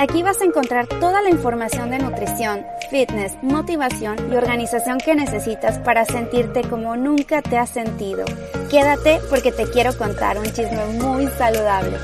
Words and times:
Aquí 0.00 0.22
vas 0.22 0.40
a 0.40 0.46
encontrar 0.46 0.86
toda 0.86 1.20
la 1.20 1.28
información 1.28 1.90
de 1.90 1.98
nutrición, 1.98 2.64
fitness, 2.90 3.36
motivación 3.42 4.16
y 4.32 4.34
organización 4.34 4.96
que 4.96 5.14
necesitas 5.14 5.76
para 5.76 6.06
sentirte 6.06 6.62
como 6.62 6.96
nunca 6.96 7.42
te 7.42 7.58
has 7.58 7.68
sentido. 7.68 8.24
Quédate 8.70 9.20
porque 9.28 9.52
te 9.52 9.64
quiero 9.64 9.94
contar 9.98 10.38
un 10.38 10.46
chisme 10.46 10.86
muy 11.02 11.26
saludable. 11.36 11.98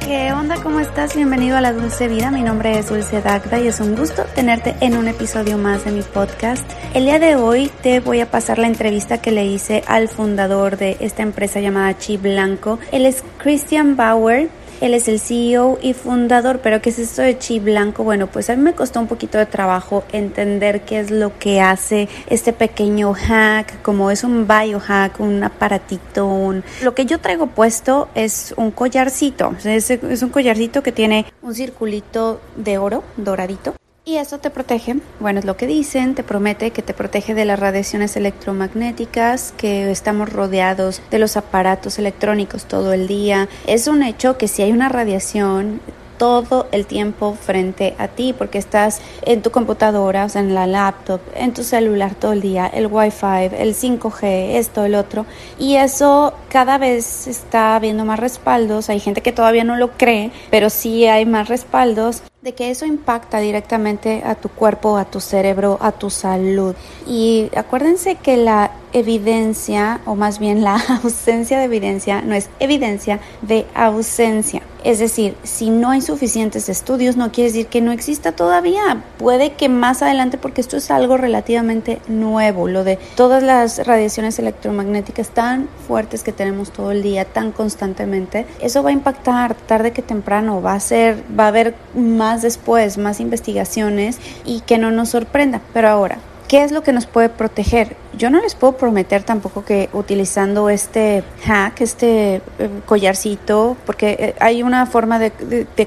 ¿Qué 0.00 0.32
onda? 0.32 0.60
¿Cómo 0.64 0.80
estás? 0.80 1.14
Bienvenido 1.14 1.56
a 1.56 1.60
la 1.60 1.72
Dulce 1.72 2.08
Vida. 2.08 2.32
Mi 2.32 2.42
nombre 2.42 2.76
es 2.76 2.88
Dulce 2.88 3.22
Dagda 3.22 3.60
y 3.60 3.68
es 3.68 3.78
un 3.78 3.94
gusto 3.94 4.24
tenerte 4.34 4.74
en 4.80 4.96
un 4.96 5.06
episodio 5.06 5.58
más 5.58 5.84
de 5.84 5.92
mi 5.92 6.02
podcast. 6.02 6.68
El 6.92 7.04
día 7.04 7.20
de 7.20 7.36
hoy 7.36 7.70
te 7.82 8.00
voy 8.00 8.18
a 8.18 8.28
pasar 8.28 8.58
la 8.58 8.66
entrevista 8.66 9.18
que 9.18 9.30
le 9.30 9.46
hice 9.46 9.84
al 9.86 10.08
fundador 10.08 10.76
de 10.76 10.96
esta 10.98 11.22
empresa 11.22 11.60
llamada 11.60 11.96
Chi 11.96 12.16
Blanco. 12.16 12.80
Él 12.90 13.06
es 13.06 13.22
Christian 13.38 13.94
Bauer 13.94 14.48
él 14.80 14.94
es 14.94 15.08
el 15.08 15.20
CEO 15.20 15.78
y 15.82 15.92
fundador, 15.94 16.60
pero 16.62 16.80
¿qué 16.80 16.90
es 16.90 16.98
esto 16.98 17.22
de 17.22 17.38
Chi 17.38 17.58
Blanco? 17.58 18.04
Bueno, 18.04 18.26
pues 18.28 18.50
a 18.50 18.56
mí 18.56 18.62
me 18.62 18.74
costó 18.74 19.00
un 19.00 19.06
poquito 19.06 19.38
de 19.38 19.46
trabajo 19.46 20.04
entender 20.12 20.82
qué 20.82 21.00
es 21.00 21.10
lo 21.10 21.38
que 21.38 21.60
hace 21.60 22.08
este 22.28 22.52
pequeño 22.52 23.14
hack, 23.14 23.82
como 23.82 24.10
es 24.10 24.24
un 24.24 24.46
biohack, 24.46 25.20
un 25.20 25.42
aparatito, 25.42 26.26
un... 26.26 26.62
Lo 26.82 26.94
que 26.94 27.06
yo 27.06 27.18
traigo 27.18 27.48
puesto 27.48 28.08
es 28.14 28.54
un 28.56 28.70
collarcito, 28.70 29.54
es, 29.64 29.90
es 29.90 30.22
un 30.22 30.30
collarcito 30.30 30.82
que 30.82 30.92
tiene 30.92 31.26
un 31.42 31.54
circulito 31.54 32.40
de 32.56 32.78
oro 32.78 33.02
doradito 33.16 33.74
y 34.08 34.16
eso 34.16 34.38
te 34.38 34.48
protege, 34.48 34.96
bueno, 35.20 35.38
es 35.38 35.44
lo 35.44 35.58
que 35.58 35.66
dicen, 35.66 36.14
te 36.14 36.22
promete 36.22 36.70
que 36.70 36.80
te 36.80 36.94
protege 36.94 37.34
de 37.34 37.44
las 37.44 37.60
radiaciones 37.60 38.16
electromagnéticas, 38.16 39.52
que 39.58 39.90
estamos 39.90 40.32
rodeados 40.32 41.02
de 41.10 41.18
los 41.18 41.36
aparatos 41.36 41.98
electrónicos 41.98 42.64
todo 42.64 42.94
el 42.94 43.06
día. 43.06 43.50
Es 43.66 43.86
un 43.86 44.02
hecho 44.02 44.38
que 44.38 44.48
si 44.48 44.62
hay 44.62 44.72
una 44.72 44.88
radiación, 44.88 45.82
todo 46.16 46.68
el 46.72 46.86
tiempo 46.86 47.34
frente 47.34 47.94
a 47.98 48.08
ti 48.08 48.34
porque 48.36 48.58
estás 48.58 49.00
en 49.22 49.40
tu 49.42 49.50
computadora, 49.50 50.24
o 50.24 50.28
sea, 50.28 50.40
en 50.40 50.54
la 50.54 50.66
laptop, 50.66 51.20
en 51.34 51.54
tu 51.54 51.62
celular 51.62 52.14
todo 52.14 52.32
el 52.32 52.40
día, 52.40 52.66
el 52.66 52.88
Wi-Fi, 52.88 53.56
el 53.56 53.74
5G, 53.74 54.56
esto, 54.56 54.84
el 54.84 54.94
otro. 54.94 55.26
Y 55.58 55.76
eso 55.76 56.34
cada 56.48 56.76
vez 56.76 57.26
está 57.28 57.76
habiendo 57.76 58.04
más 58.04 58.18
respaldos. 58.18 58.88
Hay 58.88 59.00
gente 59.00 59.20
que 59.20 59.32
todavía 59.32 59.64
no 59.64 59.76
lo 59.76 59.92
cree, 59.92 60.32
pero 60.50 60.70
sí 60.70 61.06
hay 61.06 61.24
más 61.24 61.48
respaldos 61.48 62.22
de 62.42 62.54
que 62.54 62.70
eso 62.70 62.86
impacta 62.86 63.40
directamente 63.40 64.22
a 64.24 64.36
tu 64.36 64.48
cuerpo, 64.48 64.96
a 64.96 65.04
tu 65.04 65.20
cerebro, 65.20 65.76
a 65.80 65.90
tu 65.90 66.08
salud. 66.08 66.76
Y 67.06 67.50
acuérdense 67.56 68.14
que 68.14 68.36
la 68.36 68.70
evidencia, 68.92 70.00
o 70.06 70.14
más 70.14 70.38
bien 70.38 70.62
la 70.62 70.76
ausencia 71.02 71.58
de 71.58 71.64
evidencia, 71.64 72.22
no 72.22 72.34
es 72.34 72.48
evidencia 72.60 73.20
de 73.42 73.66
ausencia. 73.74 74.62
Es 74.84 75.00
decir, 75.00 75.34
si 75.42 75.70
no 75.70 75.90
hay 75.90 76.00
suficientes 76.00 76.68
estudios, 76.68 77.16
no 77.16 77.32
quiere 77.32 77.50
decir 77.50 77.66
que 77.66 77.80
no 77.80 77.90
exista 77.90 78.32
todavía. 78.32 79.02
Puede 79.18 79.54
que 79.54 79.68
más 79.68 80.02
adelante, 80.02 80.38
porque 80.38 80.60
esto 80.60 80.76
es 80.76 80.92
algo 80.92 81.16
relativamente 81.16 82.00
nuevo, 82.06 82.68
lo 82.68 82.84
de 82.84 82.96
todas 83.16 83.42
las 83.42 83.84
radiaciones 83.84 84.38
electromagnéticas 84.38 85.30
tan 85.30 85.68
fuertes 85.86 86.22
que 86.22 86.32
tenemos 86.32 86.70
todo 86.70 86.92
el 86.92 87.02
día, 87.02 87.24
tan 87.24 87.50
constantemente, 87.50 88.46
eso 88.60 88.84
va 88.84 88.90
a 88.90 88.92
impactar 88.92 89.54
tarde 89.54 89.92
que 89.92 90.02
temprano, 90.02 90.62
va 90.62 90.74
a 90.74 90.80
ser, 90.80 91.24
va 91.38 91.44
a 91.44 91.48
haber 91.48 91.74
más 91.94 92.27
después, 92.36 92.98
más 92.98 93.20
investigaciones 93.20 94.18
y 94.44 94.60
que 94.60 94.78
no 94.78 94.90
nos 94.90 95.10
sorprenda. 95.10 95.60
Pero 95.72 95.88
ahora, 95.88 96.18
¿Qué 96.48 96.64
es 96.64 96.72
lo 96.72 96.82
que 96.82 96.94
nos 96.94 97.04
puede 97.04 97.28
proteger? 97.28 97.94
Yo 98.16 98.30
no 98.30 98.40
les 98.40 98.54
puedo 98.54 98.78
prometer 98.78 99.22
tampoco 99.22 99.66
que 99.66 99.90
utilizando 99.92 100.70
este 100.70 101.22
hack, 101.44 101.82
este 101.82 102.36
eh, 102.36 102.40
collarcito, 102.86 103.76
porque 103.84 104.16
eh, 104.18 104.34
hay 104.40 104.62
una 104.62 104.86
forma 104.86 105.18
de, 105.18 105.32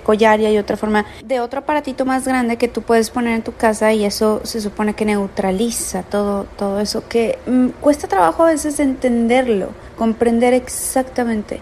collar 0.03 0.39
y 0.39 0.45
hay 0.45 0.59
otra 0.59 0.77
forma 0.77 1.07
de 1.25 1.39
otro 1.39 1.61
aparatito 1.61 2.05
más 2.05 2.27
grande 2.27 2.57
que 2.57 2.67
tú 2.67 2.83
puedes 2.83 3.09
poner 3.09 3.33
en 3.33 3.41
tu 3.41 3.55
casa 3.55 3.91
y 3.91 4.05
eso 4.05 4.41
se 4.43 4.61
supone 4.61 4.93
que 4.93 5.03
neutraliza 5.03 6.03
todo, 6.03 6.43
todo 6.57 6.79
eso, 6.79 7.07
que 7.09 7.39
mm, 7.47 7.69
cuesta 7.81 8.07
trabajo 8.07 8.43
a 8.43 8.51
veces 8.51 8.79
entenderlo, 8.79 9.69
comprender 9.97 10.53
exactamente 10.53 11.59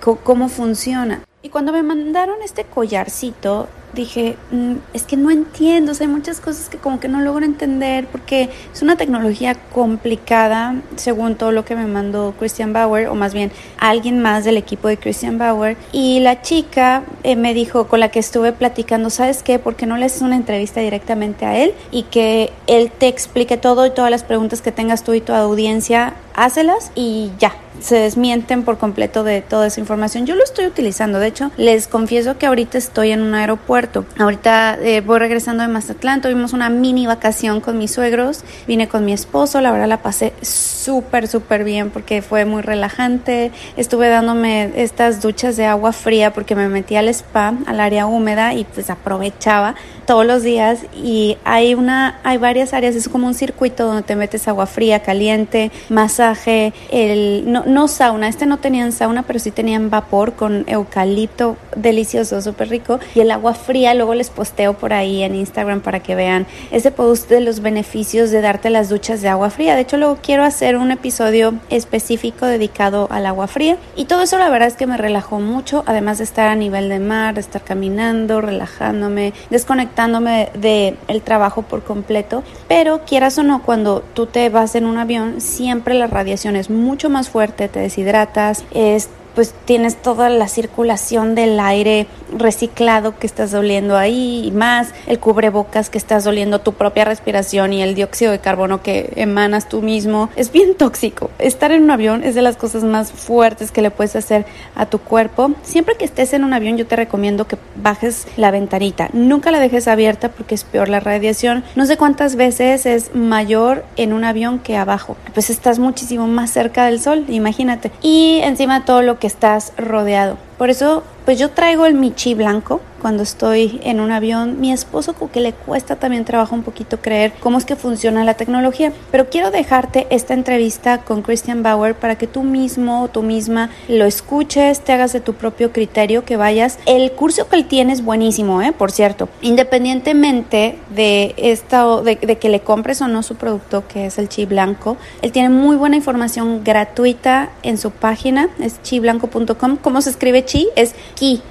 cómo 0.00 0.48
funciona. 0.48 1.22
Y 1.42 1.50
cuando 1.50 1.72
me 1.72 1.82
mandaron 1.82 2.36
este 2.42 2.64
collarcito, 2.64 3.68
dije, 3.92 4.36
mm, 4.50 4.74
es 4.92 5.04
que 5.04 5.16
no 5.16 5.30
entiendo, 5.30 5.92
o 5.92 5.94
sea, 5.94 6.06
hay 6.06 6.12
muchas 6.12 6.40
cosas 6.40 6.68
que 6.68 6.78
como 6.78 7.00
que 7.00 7.08
no 7.08 7.20
logro 7.20 7.44
entender 7.44 8.06
porque 8.06 8.50
es 8.72 8.82
una 8.82 8.96
tecnología 8.96 9.54
complicada, 9.72 10.74
según 10.96 11.36
todo 11.36 11.52
lo 11.52 11.64
que 11.64 11.74
me 11.76 11.86
mandó 11.86 12.34
Christian 12.38 12.72
Bauer, 12.72 13.08
o 13.08 13.14
más 13.14 13.34
bien 13.34 13.50
alguien 13.78 14.20
más 14.20 14.44
del 14.44 14.56
equipo 14.56 14.88
de 14.88 14.96
Christian 14.96 15.38
Bauer. 15.38 15.76
Y 15.92 16.20
la 16.20 16.42
chica 16.42 17.02
eh, 17.22 17.36
me 17.36 17.54
dijo, 17.54 17.88
con 17.88 18.00
la 18.00 18.10
que 18.10 18.18
estuve 18.18 18.52
platicando, 18.52 19.10
¿sabes 19.10 19.42
qué? 19.42 19.58
¿Por 19.58 19.76
qué 19.76 19.86
no 19.86 19.96
le 19.96 20.06
haces 20.06 20.22
una 20.22 20.36
entrevista 20.36 20.80
directamente 20.80 21.46
a 21.46 21.58
él 21.58 21.74
y 21.90 22.04
que 22.04 22.52
él 22.66 22.90
te 22.90 23.08
explique 23.08 23.56
todo 23.56 23.86
y 23.86 23.90
todas 23.90 24.10
las 24.10 24.24
preguntas 24.24 24.62
que 24.62 24.72
tengas 24.72 25.04
tú 25.04 25.14
y 25.14 25.20
tu 25.20 25.32
audiencia, 25.32 26.14
hácelas 26.34 26.92
y 26.94 27.30
ya, 27.38 27.54
se 27.80 27.96
desmienten 27.96 28.64
por 28.64 28.78
completo 28.78 29.24
de 29.24 29.40
toda 29.40 29.66
esa 29.66 29.80
información. 29.80 30.26
Yo 30.26 30.34
lo 30.34 30.44
estoy 30.44 30.66
utilizando, 30.66 31.18
de 31.18 31.28
hecho, 31.28 31.50
les 31.56 31.86
confieso 31.86 32.38
que 32.38 32.46
ahorita 32.46 32.78
estoy 32.78 33.12
en 33.12 33.22
un 33.22 33.34
aeropuerto 33.34 33.77
Ahorita 34.18 34.76
eh, 34.82 35.00
voy 35.02 35.20
regresando 35.20 35.62
de 35.62 35.68
Mazatlán, 35.68 36.20
tuvimos 36.20 36.52
una 36.52 36.68
mini 36.68 37.06
vacación 37.06 37.60
con 37.60 37.78
mis 37.78 37.92
suegros, 37.92 38.42
vine 38.66 38.88
con 38.88 39.04
mi 39.04 39.12
esposo, 39.12 39.60
la 39.60 39.70
verdad 39.70 39.86
la 39.86 40.02
pasé 40.02 40.32
súper, 40.42 41.28
súper 41.28 41.62
bien 41.62 41.90
porque 41.90 42.20
fue 42.20 42.44
muy 42.44 42.62
relajante. 42.62 43.52
Estuve 43.76 44.08
dándome 44.08 44.72
estas 44.74 45.22
duchas 45.22 45.56
de 45.56 45.66
agua 45.66 45.92
fría 45.92 46.32
porque 46.32 46.56
me 46.56 46.68
metí 46.68 46.96
al 46.96 47.08
spa, 47.08 47.54
al 47.66 47.78
área 47.78 48.06
húmeda 48.06 48.52
y 48.54 48.64
pues 48.64 48.90
aprovechaba 48.90 49.76
todos 50.08 50.24
los 50.24 50.42
días 50.42 50.86
y 50.96 51.36
hay 51.44 51.74
una 51.74 52.18
hay 52.24 52.38
varias 52.38 52.72
áreas 52.72 52.94
es 52.94 53.10
como 53.10 53.26
un 53.26 53.34
circuito 53.34 53.84
donde 53.84 54.00
te 54.00 54.16
metes 54.16 54.48
agua 54.48 54.64
fría 54.64 55.00
caliente 55.00 55.70
masaje 55.90 56.72
el 56.90 57.44
no, 57.52 57.64
no 57.66 57.88
sauna 57.88 58.26
este 58.26 58.46
no 58.46 58.56
tenían 58.56 58.92
sauna 58.92 59.24
pero 59.24 59.38
sí 59.38 59.50
tenían 59.50 59.90
vapor 59.90 60.32
con 60.32 60.64
eucalipto 60.66 61.58
delicioso 61.76 62.40
súper 62.40 62.70
rico 62.70 63.00
y 63.14 63.20
el 63.20 63.30
agua 63.30 63.52
fría 63.52 63.92
luego 63.92 64.14
les 64.14 64.30
posteo 64.30 64.72
por 64.72 64.94
ahí 64.94 65.22
en 65.22 65.34
Instagram 65.34 65.82
para 65.82 66.00
que 66.00 66.14
vean 66.14 66.46
ese 66.70 66.90
post 66.90 67.28
de 67.28 67.42
los 67.42 67.60
beneficios 67.60 68.30
de 68.30 68.40
darte 68.40 68.70
las 68.70 68.88
duchas 68.88 69.20
de 69.20 69.28
agua 69.28 69.50
fría. 69.50 69.74
De 69.74 69.82
hecho 69.82 69.98
luego 69.98 70.16
quiero 70.22 70.42
hacer 70.42 70.78
un 70.78 70.90
episodio 70.90 71.52
específico 71.68 72.46
dedicado 72.46 73.08
al 73.10 73.26
agua 73.26 73.46
fría 73.46 73.76
y 73.94 74.06
todo 74.06 74.22
eso 74.22 74.38
la 74.38 74.48
verdad 74.48 74.68
es 74.68 74.74
que 74.74 74.86
me 74.86 74.96
relajó 74.96 75.38
mucho 75.38 75.84
además 75.86 76.16
de 76.16 76.24
estar 76.24 76.48
a 76.48 76.56
nivel 76.56 76.88
de 76.88 76.98
mar 76.98 77.34
de 77.34 77.42
estar 77.42 77.60
caminando 77.60 78.40
relajándome 78.40 79.34
desconectando 79.50 79.97
de 80.06 80.96
del 81.08 81.22
trabajo 81.22 81.62
por 81.62 81.82
completo, 81.82 82.44
pero 82.68 83.00
quieras 83.04 83.36
o 83.38 83.42
no, 83.42 83.62
cuando 83.62 84.02
tú 84.14 84.26
te 84.26 84.48
vas 84.48 84.74
en 84.74 84.86
un 84.86 84.96
avión, 84.96 85.40
siempre 85.40 85.94
la 85.94 86.06
radiación 86.06 86.54
es 86.54 86.70
mucho 86.70 87.10
más 87.10 87.28
fuerte, 87.28 87.68
te 87.68 87.80
deshidratas, 87.80 88.64
es 88.70 89.08
pues 89.38 89.54
tienes 89.66 89.94
toda 89.94 90.30
la 90.30 90.48
circulación 90.48 91.36
del 91.36 91.60
aire 91.60 92.08
reciclado 92.36 93.16
que 93.20 93.28
estás 93.28 93.54
oliendo 93.54 93.96
ahí 93.96 94.42
y 94.44 94.50
más 94.50 94.88
el 95.06 95.20
cubrebocas 95.20 95.90
que 95.90 95.98
estás 95.98 96.26
oliendo 96.26 96.58
tu 96.58 96.72
propia 96.72 97.04
respiración 97.04 97.72
y 97.72 97.80
el 97.80 97.94
dióxido 97.94 98.32
de 98.32 98.40
carbono 98.40 98.82
que 98.82 99.12
emanas 99.14 99.68
tú 99.68 99.80
mismo. 99.80 100.28
Es 100.34 100.50
bien 100.50 100.74
tóxico. 100.74 101.30
Estar 101.38 101.70
en 101.70 101.84
un 101.84 101.92
avión 101.92 102.24
es 102.24 102.34
de 102.34 102.42
las 102.42 102.56
cosas 102.56 102.82
más 102.82 103.12
fuertes 103.12 103.70
que 103.70 103.80
le 103.80 103.92
puedes 103.92 104.16
hacer 104.16 104.44
a 104.74 104.86
tu 104.86 104.98
cuerpo. 104.98 105.52
Siempre 105.62 105.94
que 105.94 106.04
estés 106.04 106.32
en 106.32 106.42
un 106.42 106.52
avión 106.52 106.76
yo 106.76 106.88
te 106.88 106.96
recomiendo 106.96 107.46
que 107.46 107.58
bajes 107.76 108.26
la 108.36 108.50
ventanita. 108.50 109.08
Nunca 109.12 109.52
la 109.52 109.60
dejes 109.60 109.86
abierta 109.86 110.30
porque 110.30 110.56
es 110.56 110.64
peor 110.64 110.88
la 110.88 110.98
radiación. 110.98 111.62
No 111.76 111.86
sé 111.86 111.96
cuántas 111.96 112.34
veces 112.34 112.86
es 112.86 113.14
mayor 113.14 113.84
en 113.94 114.14
un 114.14 114.24
avión 114.24 114.58
que 114.58 114.76
abajo. 114.76 115.16
Pues 115.32 115.48
estás 115.48 115.78
muchísimo 115.78 116.26
más 116.26 116.50
cerca 116.50 116.86
del 116.86 116.98
sol, 116.98 117.24
imagínate. 117.28 117.92
Y 118.02 118.40
encima 118.42 118.84
todo 118.84 119.02
lo 119.02 119.20
que 119.20 119.27
estás 119.28 119.72
rodeado. 119.76 120.47
Por 120.58 120.70
eso 120.70 121.04
pues 121.28 121.38
yo 121.38 121.50
traigo 121.50 121.84
el 121.84 121.92
Michi 121.92 122.32
blanco 122.32 122.80
cuando 123.02 123.22
estoy 123.22 123.80
en 123.84 124.00
un 124.00 124.10
avión. 124.12 124.60
Mi 124.60 124.72
esposo 124.72 125.12
como 125.12 125.30
que 125.30 125.40
le 125.40 125.52
cuesta 125.52 125.96
también 125.96 126.24
trabajo 126.24 126.54
un 126.54 126.62
poquito 126.62 127.02
creer 127.02 127.34
cómo 127.38 127.58
es 127.58 127.66
que 127.66 127.76
funciona 127.76 128.24
la 128.24 128.32
tecnología. 128.32 128.94
Pero 129.10 129.28
quiero 129.28 129.50
dejarte 129.50 130.06
esta 130.08 130.32
entrevista 130.32 131.02
con 131.02 131.20
Christian 131.20 131.62
Bauer 131.62 131.94
para 131.94 132.16
que 132.16 132.26
tú 132.26 132.44
mismo 132.44 133.02
o 133.02 133.08
tú 133.08 133.22
misma 133.22 133.68
lo 133.88 134.06
escuches, 134.06 134.80
te 134.80 134.92
hagas 134.92 135.12
de 135.12 135.20
tu 135.20 135.34
propio 135.34 135.70
criterio, 135.70 136.24
que 136.24 136.38
vayas. 136.38 136.78
El 136.86 137.12
curso 137.12 137.46
que 137.46 137.56
él 137.56 137.66
tiene 137.66 137.92
es 137.92 138.02
buenísimo, 138.02 138.62
¿eh? 138.62 138.72
por 138.72 138.90
cierto. 138.90 139.28
Independientemente 139.42 140.78
de, 140.94 141.34
esta, 141.36 142.00
de, 142.00 142.16
de 142.16 142.38
que 142.38 142.48
le 142.48 142.60
compres 142.60 143.02
o 143.02 143.06
no 143.06 143.22
su 143.22 143.36
producto, 143.36 143.84
que 143.86 144.06
es 144.06 144.18
el 144.18 144.30
chi 144.30 144.46
blanco, 144.46 144.96
él 145.20 145.30
tiene 145.30 145.50
muy 145.50 145.76
buena 145.76 145.96
información 145.96 146.64
gratuita 146.64 147.50
en 147.62 147.76
su 147.76 147.90
página, 147.90 148.48
es 148.60 148.82
chiblanco.com. 148.82 149.76
¿Cómo 149.76 150.00
se 150.00 150.08
escribe 150.08 150.46
chi? 150.48 150.68
Es 150.74 150.94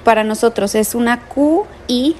para 0.04 0.24
nosotros, 0.24 0.74
es 0.74 0.94
una 0.94 1.20
Q 1.28 1.66
I. 1.88 2.16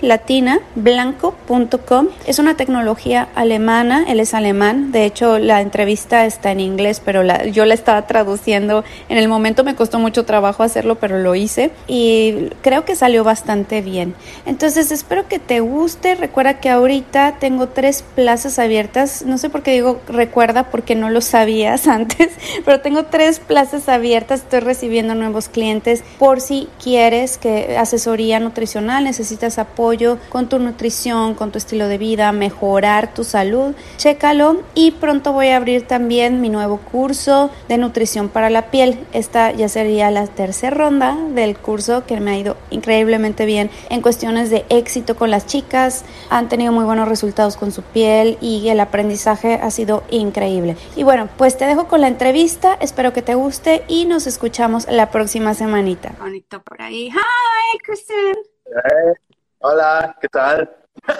Es 2.26 2.38
una 2.38 2.56
tecnología 2.56 3.28
alemana, 3.34 4.04
él 4.08 4.20
es 4.20 4.34
alemán, 4.34 4.92
de 4.92 5.04
hecho 5.04 5.38
la 5.38 5.60
entrevista 5.60 6.26
está 6.26 6.50
en 6.50 6.60
inglés, 6.60 7.00
pero 7.04 7.22
la, 7.22 7.46
yo 7.46 7.64
la 7.64 7.74
estaba 7.74 8.06
traduciendo. 8.06 8.84
En 9.08 9.18
el 9.18 9.28
momento 9.28 9.64
me 9.64 9.74
costó 9.74 9.98
mucho 9.98 10.24
trabajo 10.24 10.62
hacerlo, 10.62 10.96
pero 10.96 11.18
lo 11.18 11.34
hice 11.34 11.70
y 11.86 12.50
creo 12.62 12.84
que 12.84 12.96
salió 12.96 13.24
bastante 13.24 13.82
bien. 13.82 14.14
Entonces 14.46 14.90
espero 14.90 15.28
que 15.28 15.38
te 15.38 15.60
guste. 15.60 16.14
Recuerda 16.14 16.60
que 16.60 16.70
ahorita 16.70 17.36
tengo 17.38 17.68
tres 17.68 18.04
plazas 18.14 18.58
abiertas. 18.58 19.24
No 19.24 19.38
sé 19.38 19.50
por 19.50 19.62
qué 19.62 19.72
digo 19.72 20.00
recuerda 20.08 20.70
porque 20.70 20.94
no 20.94 21.10
lo 21.10 21.20
sabías 21.20 21.86
antes, 21.88 22.30
pero 22.64 22.80
tengo 22.80 23.04
tres 23.04 23.40
plazas 23.40 23.88
abiertas. 23.88 24.40
Estoy 24.40 24.60
recibiendo 24.60 25.14
nuevos 25.14 25.48
clientes 25.48 26.02
por 26.18 26.40
si 26.40 26.68
quieres 26.82 27.38
que 27.38 27.76
asesoría 27.76 28.40
nutricional, 28.40 29.04
necesitas 29.04 29.57
apoyo 29.58 30.18
con 30.28 30.48
tu 30.48 30.58
nutrición, 30.58 31.34
con 31.34 31.50
tu 31.52 31.58
estilo 31.58 31.88
de 31.88 31.98
vida, 31.98 32.32
mejorar 32.32 33.14
tu 33.14 33.24
salud. 33.24 33.74
Chécalo 33.96 34.62
y 34.74 34.92
pronto 34.92 35.32
voy 35.32 35.48
a 35.48 35.56
abrir 35.56 35.86
también 35.86 36.40
mi 36.40 36.48
nuevo 36.48 36.78
curso 36.78 37.50
de 37.68 37.78
nutrición 37.78 38.28
para 38.28 38.50
la 38.50 38.70
piel. 38.70 38.98
Esta 39.12 39.52
ya 39.52 39.68
sería 39.68 40.10
la 40.10 40.26
tercera 40.26 40.76
ronda 40.76 41.16
del 41.34 41.56
curso 41.56 42.04
que 42.06 42.20
me 42.20 42.32
ha 42.32 42.38
ido 42.38 42.56
increíblemente 42.70 43.46
bien 43.46 43.70
en 43.90 44.02
cuestiones 44.02 44.50
de 44.50 44.64
éxito 44.68 45.16
con 45.16 45.30
las 45.30 45.46
chicas. 45.46 46.04
Han 46.30 46.48
tenido 46.48 46.72
muy 46.72 46.84
buenos 46.84 47.08
resultados 47.08 47.56
con 47.56 47.72
su 47.72 47.82
piel 47.82 48.38
y 48.40 48.68
el 48.68 48.80
aprendizaje 48.80 49.54
ha 49.54 49.70
sido 49.70 50.02
increíble. 50.10 50.76
Y 50.96 51.02
bueno, 51.02 51.28
pues 51.36 51.56
te 51.56 51.66
dejo 51.66 51.88
con 51.88 52.00
la 52.00 52.08
entrevista. 52.08 52.76
Espero 52.80 53.12
que 53.12 53.22
te 53.22 53.34
guste 53.34 53.84
y 53.88 54.06
nos 54.06 54.26
escuchamos 54.26 54.86
la 54.88 55.10
próxima 55.10 55.54
semanita. 55.54 56.14
Bonito 56.18 56.62
por 56.62 56.80
ahí. 56.82 57.08
Hi, 57.08 57.78
Kristen. 57.84 58.36
Hey. 58.66 59.27
Hola, 59.60 60.16
¿qué 60.20 60.28
tal? 60.28 60.70
so 61.08 61.16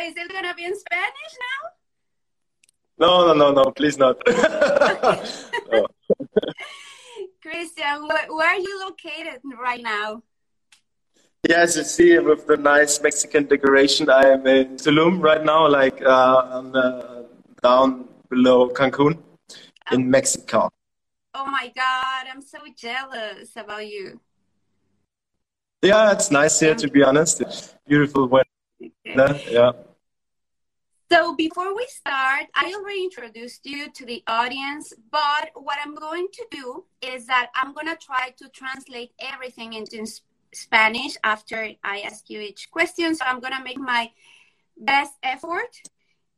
is 0.00 0.14
it 0.16 0.30
going 0.30 0.44
to 0.44 0.54
be 0.54 0.64
in 0.64 0.76
Spanish 0.76 1.34
now? 1.40 1.70
No, 2.98 3.26
no, 3.26 3.32
no, 3.32 3.52
no, 3.52 3.70
please 3.70 3.96
not. 3.96 4.20
no. 5.72 5.86
Christian, 7.40 8.06
where, 8.06 8.26
where, 8.28 8.48
are 8.48 8.58
you 8.58 8.80
located 8.80 9.40
right 9.58 9.82
now? 9.82 10.22
Yes, 11.48 11.76
you 11.76 11.84
see, 11.84 12.18
with 12.18 12.46
the 12.46 12.58
nice 12.58 13.00
Mexican 13.00 13.46
decoration, 13.46 14.10
I 14.10 14.28
am 14.28 14.46
in 14.46 14.76
Tulum 14.76 15.22
right 15.22 15.42
now, 15.42 15.66
like 15.66 16.02
uh, 16.02 16.36
on 16.52 16.72
the, 16.72 17.26
down 17.62 18.08
below 18.28 18.68
Cancun 18.68 19.16
in 19.90 20.10
Mexico. 20.10 20.68
Oh 21.34 21.46
my 21.46 21.72
God, 21.74 22.26
I'm 22.30 22.42
so 22.42 22.58
jealous 22.76 23.56
about 23.56 23.86
you. 23.86 24.20
Yeah, 25.82 26.12
it's 26.12 26.30
nice 26.30 26.60
here, 26.60 26.76
to 26.76 26.88
be 26.88 27.02
honest. 27.02 27.40
It's 27.40 27.74
beautiful 27.86 28.28
weather. 28.28 28.48
Okay. 28.80 29.44
Yeah. 29.50 29.72
So 31.10 31.34
before 31.34 31.74
we 31.74 31.84
start, 31.88 32.46
I 32.54 32.72
already 32.74 33.02
introduced 33.02 33.66
you 33.66 33.90
to 33.90 34.06
the 34.06 34.22
audience, 34.28 34.94
but 35.10 35.50
what 35.54 35.78
I'm 35.84 35.94
going 35.94 36.28
to 36.32 36.46
do 36.50 36.84
is 37.02 37.26
that 37.26 37.50
I'm 37.54 37.74
going 37.74 37.88
to 37.88 37.96
try 37.96 38.32
to 38.38 38.48
translate 38.48 39.10
everything 39.18 39.72
into 39.74 40.06
Spanish 40.54 41.16
after 41.24 41.68
I 41.82 42.00
ask 42.00 42.30
you 42.30 42.40
each 42.40 42.70
question. 42.70 43.14
So 43.14 43.24
I'm 43.26 43.40
going 43.40 43.52
to 43.52 43.62
make 43.62 43.78
my 43.78 44.10
best 44.78 45.12
effort 45.22 45.76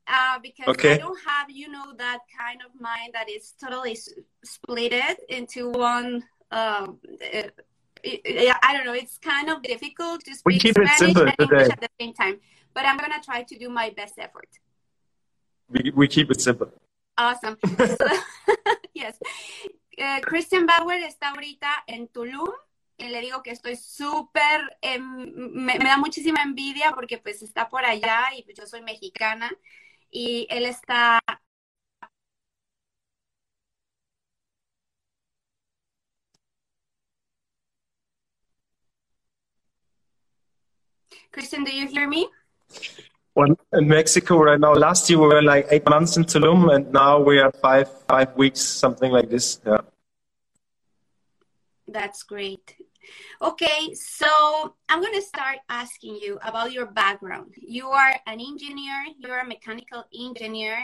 uh, 0.08 0.38
because 0.42 0.68
okay. 0.68 0.94
I 0.94 0.98
don't 0.98 1.20
have, 1.24 1.50
you 1.50 1.68
know, 1.68 1.92
that 1.98 2.20
kind 2.36 2.60
of 2.66 2.80
mind 2.80 3.12
that 3.12 3.30
is 3.30 3.54
totally 3.60 3.96
splitted 4.44 5.16
into 5.28 5.70
one. 5.70 6.24
Um, 6.50 6.98
uh, 7.32 7.42
I 8.04 8.72
don't 8.72 8.84
know. 8.84 8.92
It's 8.92 9.18
kind 9.18 9.48
of 9.48 9.62
difficult 9.62 10.24
to 10.24 10.34
speak 10.34 10.60
Spanish 10.60 11.16
and 11.16 11.34
English 11.38 11.70
at 11.70 11.80
the 11.80 11.88
same 12.00 12.12
time, 12.12 12.40
but 12.74 12.84
I'm 12.84 12.98
gonna 12.98 13.22
try 13.24 13.42
to 13.42 13.58
do 13.58 13.68
my 13.68 13.90
best 13.90 14.14
effort. 14.18 14.48
We, 15.68 15.92
we 15.94 16.08
keep 16.08 16.30
it 16.30 16.40
simple. 16.40 16.70
Awesome. 17.16 17.56
so, 17.78 18.06
yes. 18.94 19.18
Uh, 19.98 20.20
Christian 20.20 20.66
Bauer 20.66 21.00
está 21.02 21.30
ahorita 21.30 21.84
en 21.86 22.08
Tulum. 22.08 22.50
Y 22.96 23.08
le 23.08 23.20
digo 23.20 23.42
que 23.42 23.50
estoy 23.50 23.74
súper, 23.74 24.78
eh, 24.80 25.00
me, 25.00 25.78
me, 25.78 25.84
da 25.84 25.96
muchísima 25.96 26.42
envidia 26.42 26.92
porque 26.92 27.18
pues 27.18 27.42
está 27.42 27.68
por 27.68 27.84
allá 27.84 28.26
y 28.36 28.44
yo 28.54 28.66
soy 28.66 28.82
mexicana 28.82 29.50
y 30.12 30.46
él 30.48 30.64
está 30.64 31.18
Christian, 41.34 41.64
do 41.64 41.74
you 41.74 41.88
hear 41.88 42.08
me? 42.08 42.28
Well, 43.34 43.58
in 43.72 43.88
Mexico 43.88 44.38
right 44.38 44.60
now, 44.60 44.72
last 44.72 45.10
year 45.10 45.18
we 45.18 45.26
were 45.26 45.42
like 45.42 45.66
eight 45.72 45.84
months 45.88 46.16
in 46.16 46.22
Tulum, 46.22 46.72
and 46.72 46.92
now 46.92 47.18
we 47.18 47.40
are 47.40 47.50
five 47.50 47.90
five 48.06 48.36
weeks, 48.36 48.60
something 48.60 49.10
like 49.10 49.28
this. 49.28 49.60
Yeah. 49.66 49.82
That's 51.88 52.22
great. 52.22 52.76
Okay, 53.42 53.92
so 53.94 54.30
I'm 54.88 55.00
going 55.00 55.18
to 55.20 55.26
start 55.34 55.58
asking 55.68 56.20
you 56.22 56.38
about 56.44 56.70
your 56.70 56.86
background. 56.86 57.54
You 57.58 57.88
are 57.88 58.14
an 58.28 58.38
engineer, 58.40 58.98
you're 59.18 59.40
a 59.40 59.46
mechanical 59.54 60.04
engineer. 60.14 60.78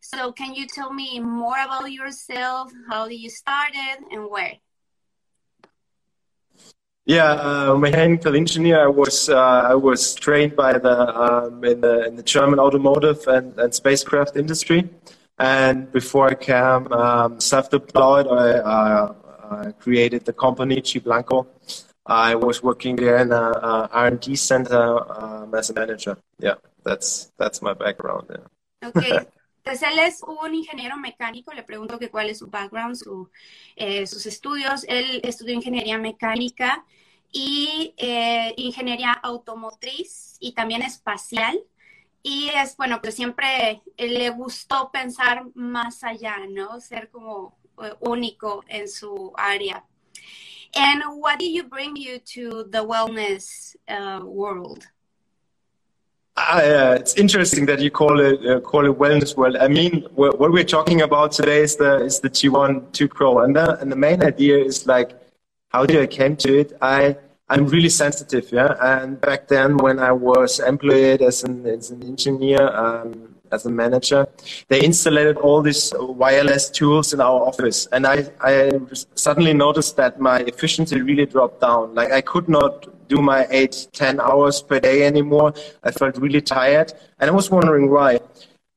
So, 0.00 0.32
can 0.32 0.54
you 0.54 0.66
tell 0.66 0.94
me 0.94 1.20
more 1.20 1.60
about 1.60 1.92
yourself? 1.92 2.72
How 2.88 3.06
did 3.06 3.20
you 3.20 3.28
started 3.28 3.98
and 4.10 4.30
where? 4.30 4.54
Yeah, 7.10 7.32
uh, 7.32 7.74
mechanical 7.74 8.36
engineer. 8.36 8.84
I 8.84 8.86
was 8.86 9.28
uh, 9.28 9.72
I 9.72 9.74
was 9.74 10.14
trained 10.14 10.54
by 10.54 10.78
the 10.78 10.96
um, 11.22 11.64
in 11.64 11.80
the 11.80 12.06
in 12.06 12.14
the 12.14 12.22
German 12.22 12.60
automotive 12.60 13.26
and, 13.26 13.58
and 13.58 13.74
spacecraft 13.74 14.36
industry, 14.36 14.88
and 15.36 15.90
before 15.90 16.28
I 16.28 16.34
came 16.34 16.86
um, 16.92 17.40
self-deployed, 17.40 18.28
I 18.28 18.48
uh, 18.62 19.72
created 19.80 20.24
the 20.24 20.32
company 20.32 20.80
QiBlanco. 20.80 21.48
I 22.06 22.36
was 22.36 22.62
working 22.62 22.94
there 22.94 23.18
in 23.18 23.32
a, 23.32 23.46
a 23.70 23.88
R&D 23.90 24.36
center 24.36 24.84
um, 25.20 25.52
as 25.52 25.70
a 25.70 25.74
manager. 25.74 26.16
Yeah, 26.38 26.62
that's 26.84 27.32
that's 27.38 27.60
my 27.60 27.74
background. 27.74 28.30
Yeah. 28.30 28.88
Okay. 28.88 29.26
Pues 29.62 29.82
él 29.82 29.98
es 29.98 30.22
un 30.22 30.54
ingeniero 30.54 30.96
mecánico, 30.96 31.52
le 31.52 31.62
pregunto 31.62 31.98
que 31.98 32.08
cuál 32.08 32.30
es 32.30 32.38
su 32.38 32.46
background, 32.46 32.96
su, 32.96 33.28
eh, 33.76 34.06
sus 34.06 34.24
estudios. 34.24 34.84
Él 34.88 35.20
estudió 35.22 35.54
ingeniería 35.54 35.98
mecánica 35.98 36.82
y 37.32 37.94
eh, 37.96 38.54
ingeniería 38.56 39.12
automotriz 39.12 40.36
y 40.40 40.52
también 40.52 40.82
espacial. 40.82 41.60
Y 42.22 42.50
es, 42.50 42.76
bueno, 42.76 43.00
pues 43.00 43.14
siempre 43.14 43.82
le 43.96 44.30
gustó 44.30 44.90
pensar 44.92 45.44
más 45.54 46.04
allá, 46.04 46.36
¿no? 46.48 46.80
Ser 46.80 47.08
como 47.10 47.58
uh, 47.78 47.84
único 48.00 48.62
en 48.68 48.88
su 48.88 49.32
área. 49.36 49.84
And 50.74 51.02
what 51.20 51.38
did 51.38 51.52
you 51.52 51.64
bring 51.64 51.96
you 51.96 52.20
to 52.34 52.64
the 52.70 52.84
wellness 52.84 53.74
uh, 53.88 54.20
world? 54.24 54.86
Uh, 56.36 56.96
it's 56.98 57.16
interesting 57.16 57.66
that 57.66 57.80
you 57.80 57.90
call 57.90 58.20
it 58.20 58.46
uh, 58.46 58.60
call 58.60 58.86
it 58.86 58.96
wellness 58.96 59.36
world. 59.36 59.56
I 59.56 59.68
mean, 59.68 60.06
what, 60.14 60.38
we're 60.38 60.64
talking 60.64 61.02
about 61.02 61.32
today 61.32 61.60
is 61.60 61.76
the 61.76 62.04
is 62.04 62.20
the 62.20 62.30
G1 62.30 62.92
2 62.92 63.08
Pro, 63.08 63.40
and 63.40 63.56
the, 63.56 63.78
and 63.80 63.90
the 63.90 63.96
main 63.96 64.22
idea 64.22 64.58
is 64.58 64.86
like, 64.86 65.12
how 65.70 65.86
do 65.86 66.00
I 66.00 66.06
came 66.06 66.36
to 66.36 66.58
it? 66.58 66.72
I 66.82 67.16
I'm 67.48 67.66
really 67.66 67.88
sensitive, 67.88 68.52
yeah. 68.52 68.76
And 68.80 69.20
back 69.20 69.48
then, 69.48 69.76
when 69.78 69.98
I 69.98 70.12
was 70.12 70.60
employed 70.60 71.20
as 71.20 71.42
an 71.42 71.66
as 71.66 71.90
an 71.90 72.02
engineer, 72.04 72.62
um, 72.68 73.34
as 73.50 73.66
a 73.66 73.70
manager, 73.70 74.28
they 74.68 74.84
installed 74.84 75.36
all 75.38 75.60
these 75.60 75.92
wireless 75.98 76.70
tools 76.70 77.12
in 77.12 77.20
our 77.20 77.40
office, 77.50 77.88
and 77.92 78.06
I 78.06 78.30
I 78.40 78.70
suddenly 79.14 79.52
noticed 79.52 79.96
that 79.96 80.20
my 80.20 80.38
efficiency 80.40 81.00
really 81.00 81.26
dropped 81.26 81.60
down. 81.60 81.94
Like 81.94 82.12
I 82.12 82.20
could 82.20 82.48
not 82.48 82.86
do 83.08 83.20
my 83.20 83.46
eight, 83.50 83.88
ten 83.92 84.20
hours 84.20 84.62
per 84.62 84.78
day 84.78 85.04
anymore. 85.04 85.52
I 85.82 85.90
felt 85.90 86.16
really 86.18 86.40
tired, 86.40 86.92
and 87.18 87.30
I 87.30 87.34
was 87.34 87.50
wondering 87.50 87.90
why. 87.90 88.20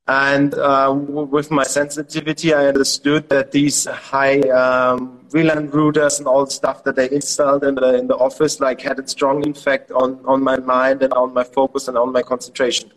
And 0.07 0.53
uh, 0.55 0.93
with 0.93 1.49
my 1.49 1.63
sensitivity, 1.63 2.53
I 2.53 2.65
understood 2.67 3.29
that 3.29 3.51
these 3.51 3.85
high 3.85 4.41
um, 4.49 5.22
WLAN 5.33 5.69
routers 5.71 6.19
and 6.19 6.27
all 6.27 6.45
the 6.45 6.51
stuff 6.51 6.83
that 6.83 6.95
they 6.95 7.09
installed 7.11 7.63
in 7.63 7.75
the 7.75 7.97
in 7.97 8.07
the 8.07 8.15
office 8.15 8.59
like 8.59 8.81
had 8.81 8.99
a 8.99 9.07
strong 9.07 9.43
impact 9.45 9.91
on 9.91 10.19
on 10.25 10.43
my 10.43 10.57
mind 10.57 11.01
and 11.03 11.13
on 11.13 11.33
my 11.33 11.43
focus 11.43 11.87
and 11.87 11.97
on 11.97 12.11
my 12.11 12.21
concentration. 12.21 12.91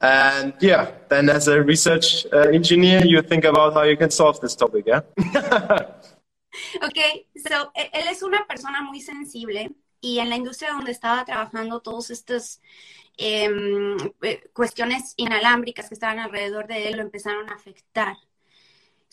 And 0.00 0.52
yeah, 0.60 0.90
then 1.08 1.30
as 1.30 1.48
a 1.48 1.62
research 1.62 2.26
uh, 2.32 2.48
engineer, 2.52 3.04
you 3.04 3.22
think 3.22 3.44
about 3.44 3.72
how 3.72 3.84
you 3.84 3.96
can 3.96 4.10
solve 4.10 4.38
this 4.40 4.54
topic, 4.54 4.84
yeah. 4.86 5.00
okay, 6.82 7.26
so 7.36 7.72
él 7.74 8.08
es 8.10 8.22
una 8.22 8.46
persona 8.46 8.82
muy 8.82 9.00
sensible 9.00 9.70
y 10.00 10.18
en 10.18 10.28
la 10.28 10.36
industria 10.36 10.72
donde 10.72 10.92
estaba 10.92 11.24
trabajando 11.24 11.80
todos 11.80 12.10
estos 12.10 12.60
eh, 13.16 13.50
cuestiones 14.52 15.14
inalámbricas 15.16 15.88
que 15.88 15.94
estaban 15.94 16.18
alrededor 16.18 16.66
de 16.66 16.88
él 16.88 16.96
lo 16.96 17.02
empezaron 17.02 17.48
a 17.48 17.54
afectar. 17.54 18.16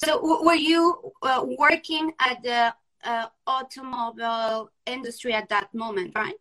So, 0.03 0.43
were 0.43 0.55
you 0.55 1.13
uh, 1.21 1.45
working 1.59 2.11
at 2.19 2.41
the 2.43 2.73
uh, 3.03 3.27
automobile 3.45 4.71
industry 4.85 5.33
at 5.33 5.49
that 5.49 5.73
moment, 5.73 6.13
right? 6.15 6.35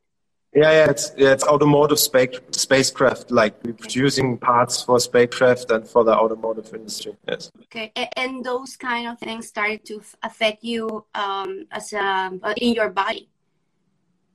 Yeah, 0.53 0.73
yeah, 0.73 0.91
it's 0.91 1.13
yeah, 1.17 1.31
it's 1.31 1.45
automotive 1.45 2.01
space 2.01 2.41
spacecraft. 2.51 3.31
Like 3.31 3.55
we're 3.63 3.73
producing 3.73 4.37
parts 4.37 4.83
for 4.83 4.99
spacecraft 4.99 5.71
and 5.71 5.87
for 5.87 6.03
the 6.03 6.13
automotive 6.13 6.75
industry. 6.75 7.17
Yes. 7.29 7.53
Okay, 7.65 7.93
and 8.17 8.45
those 8.45 8.77
kind 8.77 9.07
of 9.07 9.19
things 9.21 9.47
started 9.47 9.85
to 9.87 10.03
affect 10.25 10.65
you 10.65 11.07
um, 11.15 11.67
as 11.71 11.93
a, 11.93 12.33
uh, 12.43 12.55
in 12.57 12.75
your 12.75 12.91
body. 12.91 13.29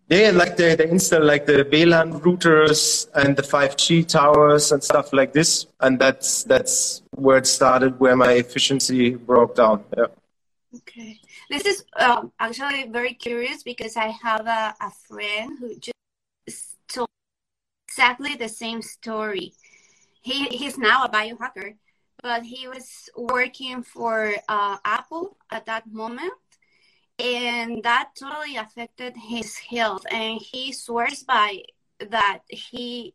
Yeah, 0.07 0.31
like 0.31 0.55
they, 0.55 0.75
they 0.75 0.88
install 0.88 1.24
like 1.24 1.47
the 1.47 1.65
WLAN 1.65 2.21
routers 2.21 3.07
and 3.15 3.35
the 3.35 3.41
5G 3.41 4.07
towers 4.07 4.71
and 4.71 4.83
stuff 4.83 5.12
like 5.13 5.33
this, 5.33 5.65
and 5.79 5.97
that's 5.97 6.43
that's 6.43 7.01
where 7.09 7.38
it 7.38 7.47
started, 7.47 8.00
where 8.00 8.15
my 8.15 8.33
efficiency 8.33 9.15
broke 9.15 9.55
down. 9.55 9.83
Yeah. 9.97 10.05
Okay, 10.75 11.19
this 11.50 11.65
is 11.65 11.85
um, 11.97 12.31
actually 12.39 12.88
very 12.88 13.15
curious 13.15 13.63
because 13.63 13.97
I 13.97 14.13
have 14.21 14.45
a, 14.45 14.75
a 14.79 14.91
friend 15.07 15.57
who 15.59 15.74
just 15.79 16.77
told 16.88 17.09
exactly 17.88 18.35
the 18.35 18.50
same 18.50 18.83
story. 18.83 19.53
He 20.21 20.45
he's 20.50 20.77
now 20.77 21.05
a 21.05 21.09
biohacker, 21.09 21.77
but 22.21 22.43
he 22.43 22.67
was 22.67 23.09
working 23.17 23.81
for 23.81 24.35
uh, 24.47 24.77
Apple 24.85 25.38
at 25.50 25.65
that 25.65 25.91
moment 25.91 26.33
and 27.19 27.84
that 27.84 28.12
totally 28.19 28.57
affected 28.57 29.15
his 29.15 29.57
health 29.57 30.05
and 30.12 30.39
he 30.41 30.72
swears 30.74 31.24
by 31.24 31.63
that 32.00 32.39
he 32.50 33.13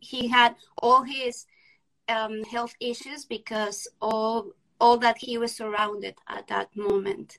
he 0.00 0.28
had 0.28 0.54
all 0.82 1.02
his 1.02 1.46
um, 2.08 2.42
health 2.44 2.74
issues 2.80 3.24
because 3.24 3.88
all 4.00 4.52
all 4.80 4.96
that 4.98 5.18
he 5.18 5.38
was 5.38 5.56
surrounded 5.56 6.14
at 6.28 6.46
that 6.48 6.74
moment. 6.76 7.38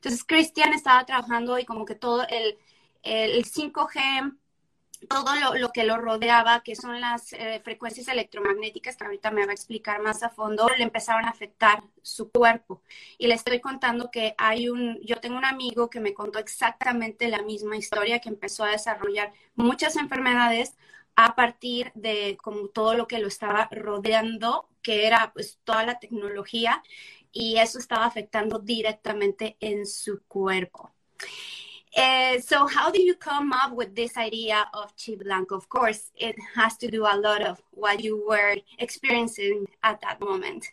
Entonces 0.00 0.24
Christian 0.24 0.72
estaba 0.72 1.04
trabajando 1.04 1.58
y 1.58 1.64
como 1.64 1.84
que 1.84 1.96
todo 1.96 2.24
el, 2.28 2.56
el 3.02 3.44
5G 3.44 4.32
todo 5.08 5.34
lo, 5.58 5.70
que 5.72 5.84
lo 5.84 5.96
rodeaba, 5.96 6.62
que 6.62 6.76
son 6.76 7.00
las 7.00 7.32
eh, 7.32 7.60
frecuencias 7.64 8.08
electromagnéticas, 8.08 8.96
que 8.96 9.04
ahorita 9.04 9.30
me 9.30 9.44
va 9.44 9.52
a 9.52 9.54
explicar 9.54 10.02
más 10.02 10.22
a 10.22 10.30
fondo, 10.30 10.68
le 10.76 10.84
empezaron 10.84 11.24
a 11.24 11.30
afectar 11.30 11.82
su 12.02 12.30
cuerpo. 12.30 12.82
Y 13.18 13.26
le 13.26 13.34
estoy 13.34 13.60
contando 13.60 14.10
que 14.10 14.34
hay 14.38 14.68
un, 14.68 15.00
yo 15.02 15.20
tengo 15.20 15.36
un 15.36 15.44
amigo 15.44 15.90
que 15.90 16.00
me 16.00 16.14
contó 16.14 16.38
exactamente 16.38 17.28
la 17.28 17.42
misma 17.42 17.76
historia, 17.76 18.20
que 18.20 18.28
empezó 18.28 18.64
a 18.64 18.70
desarrollar 18.70 19.32
muchas 19.54 19.96
enfermedades 19.96 20.76
a 21.16 21.34
partir 21.34 21.92
de 21.94 22.36
como 22.42 22.68
todo 22.68 22.94
lo 22.94 23.06
que 23.06 23.18
lo 23.18 23.28
estaba 23.28 23.68
rodeando, 23.70 24.68
que 24.82 25.06
era 25.06 25.32
pues 25.32 25.58
toda 25.64 25.84
la 25.84 25.98
tecnología, 25.98 26.82
y 27.32 27.58
eso 27.58 27.78
estaba 27.78 28.06
afectando 28.06 28.58
directamente 28.58 29.56
en 29.60 29.86
su 29.86 30.22
cuerpo. 30.24 30.92
Uh, 31.96 32.38
so 32.40 32.66
how 32.66 32.90
do 32.90 33.02
you 33.02 33.14
come 33.14 33.52
up 33.52 33.72
with 33.72 33.96
this 33.96 34.16
idea 34.18 34.66
of 34.74 34.94
QiBlanco? 34.96 35.52
Of 35.52 35.68
course, 35.70 36.10
it 36.14 36.36
has 36.54 36.76
to 36.78 36.90
do 36.90 37.04
a 37.04 37.16
lot 37.16 37.40
of 37.42 37.62
what 37.70 38.04
you 38.04 38.26
were 38.28 38.56
experiencing 38.78 39.66
at 39.82 40.00
that 40.02 40.20
moment. 40.20 40.66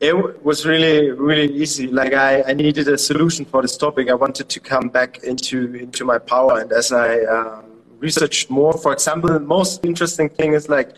It 0.00 0.44
was 0.44 0.66
really, 0.66 1.12
really 1.12 1.50
easy. 1.54 1.86
Like 1.86 2.12
I, 2.12 2.42
I 2.42 2.52
needed 2.52 2.88
a 2.88 2.98
solution 2.98 3.44
for 3.46 3.62
this 3.62 3.76
topic. 3.76 4.10
I 4.10 4.14
wanted 4.14 4.48
to 4.48 4.60
come 4.60 4.88
back 4.88 5.22
into 5.22 5.74
into 5.76 6.04
my 6.04 6.18
power, 6.18 6.60
and 6.60 6.72
as 6.72 6.92
I 6.92 7.20
um, 7.20 7.64
researched 7.98 8.50
more, 8.50 8.72
for 8.72 8.92
example, 8.92 9.30
the 9.30 9.40
most 9.40 9.84
interesting 9.84 10.28
thing 10.28 10.54
is 10.54 10.68
like 10.68 10.90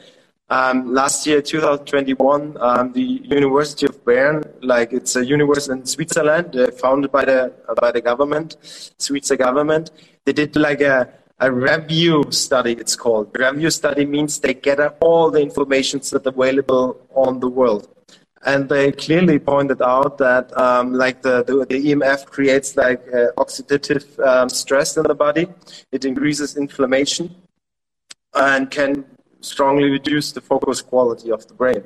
um, 0.50 0.92
last 0.92 1.26
year, 1.26 1.40
2021, 1.40 2.56
um, 2.60 2.92
the 2.92 3.00
University 3.00 3.86
of 3.86 4.04
Bern, 4.04 4.44
like 4.60 4.92
it's 4.92 5.16
a 5.16 5.24
university 5.24 5.72
in 5.78 5.86
Switzerland, 5.86 6.54
uh, 6.54 6.70
founded 6.70 7.10
by 7.10 7.24
the 7.24 7.52
uh, 7.68 7.74
by 7.80 7.90
the 7.90 8.02
government, 8.02 8.56
Swiss 8.98 9.30
government. 9.30 9.90
They 10.24 10.34
did 10.34 10.54
like 10.56 10.82
a 10.82 11.08
a 11.40 11.50
review 11.50 12.24
study. 12.30 12.72
It's 12.72 12.94
called 12.94 13.34
review 13.38 13.70
study 13.70 14.04
means 14.04 14.38
they 14.38 14.54
gather 14.54 14.88
all 15.00 15.30
the 15.30 15.40
information 15.40 16.00
that's 16.00 16.12
available 16.12 17.00
on 17.14 17.40
the 17.40 17.48
world, 17.48 17.88
and 18.44 18.68
they 18.68 18.92
clearly 18.92 19.38
pointed 19.38 19.80
out 19.80 20.18
that 20.18 20.54
um, 20.58 20.92
like 20.92 21.22
the, 21.22 21.42
the, 21.44 21.64
the 21.64 21.92
EMF 21.92 22.26
creates 22.26 22.76
like 22.76 23.02
uh, 23.08 23.32
oxidative 23.38 24.06
um, 24.22 24.50
stress 24.50 24.98
in 24.98 25.04
the 25.04 25.14
body. 25.14 25.46
It 25.90 26.04
increases 26.04 26.58
inflammation 26.58 27.34
and 28.34 28.70
can 28.70 29.06
strongly 29.44 29.90
reduce 29.90 30.32
the 30.32 30.40
focus 30.40 30.82
quality 30.82 31.30
of 31.30 31.46
the 31.46 31.54
brain. 31.54 31.84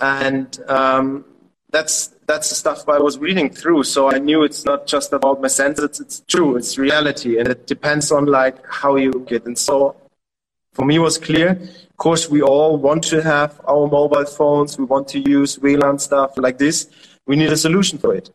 And 0.00 0.58
um, 0.68 1.24
that's 1.70 2.08
that's 2.26 2.48
the 2.48 2.54
stuff 2.54 2.88
I 2.88 2.98
was 2.98 3.18
reading 3.18 3.50
through. 3.50 3.84
So 3.84 4.10
I 4.10 4.18
knew 4.18 4.42
it's 4.42 4.64
not 4.64 4.86
just 4.86 5.12
about 5.12 5.40
my 5.40 5.48
senses; 5.48 6.00
it's, 6.00 6.20
true, 6.26 6.56
it's 6.56 6.78
reality, 6.78 7.38
and 7.38 7.48
it 7.48 7.66
depends 7.66 8.10
on 8.12 8.26
like 8.26 8.56
how 8.66 8.96
you 8.96 9.24
get. 9.28 9.46
And 9.46 9.58
so 9.58 9.96
for 10.72 10.84
me, 10.84 10.98
was 10.98 11.18
clear. 11.18 11.50
Of 11.50 11.96
course, 11.96 12.30
we 12.30 12.40
all 12.42 12.78
want 12.78 13.02
to 13.04 13.22
have 13.22 13.60
our 13.66 13.86
mobile 13.86 14.24
phones. 14.24 14.78
We 14.78 14.84
want 14.84 15.08
to 15.08 15.18
use 15.18 15.58
WLAN 15.58 16.00
stuff 16.00 16.32
like 16.36 16.58
this. 16.58 16.88
We 17.26 17.36
need 17.36 17.52
a 17.52 17.56
solution 17.56 17.98
for 17.98 18.14
it. 18.14 18.30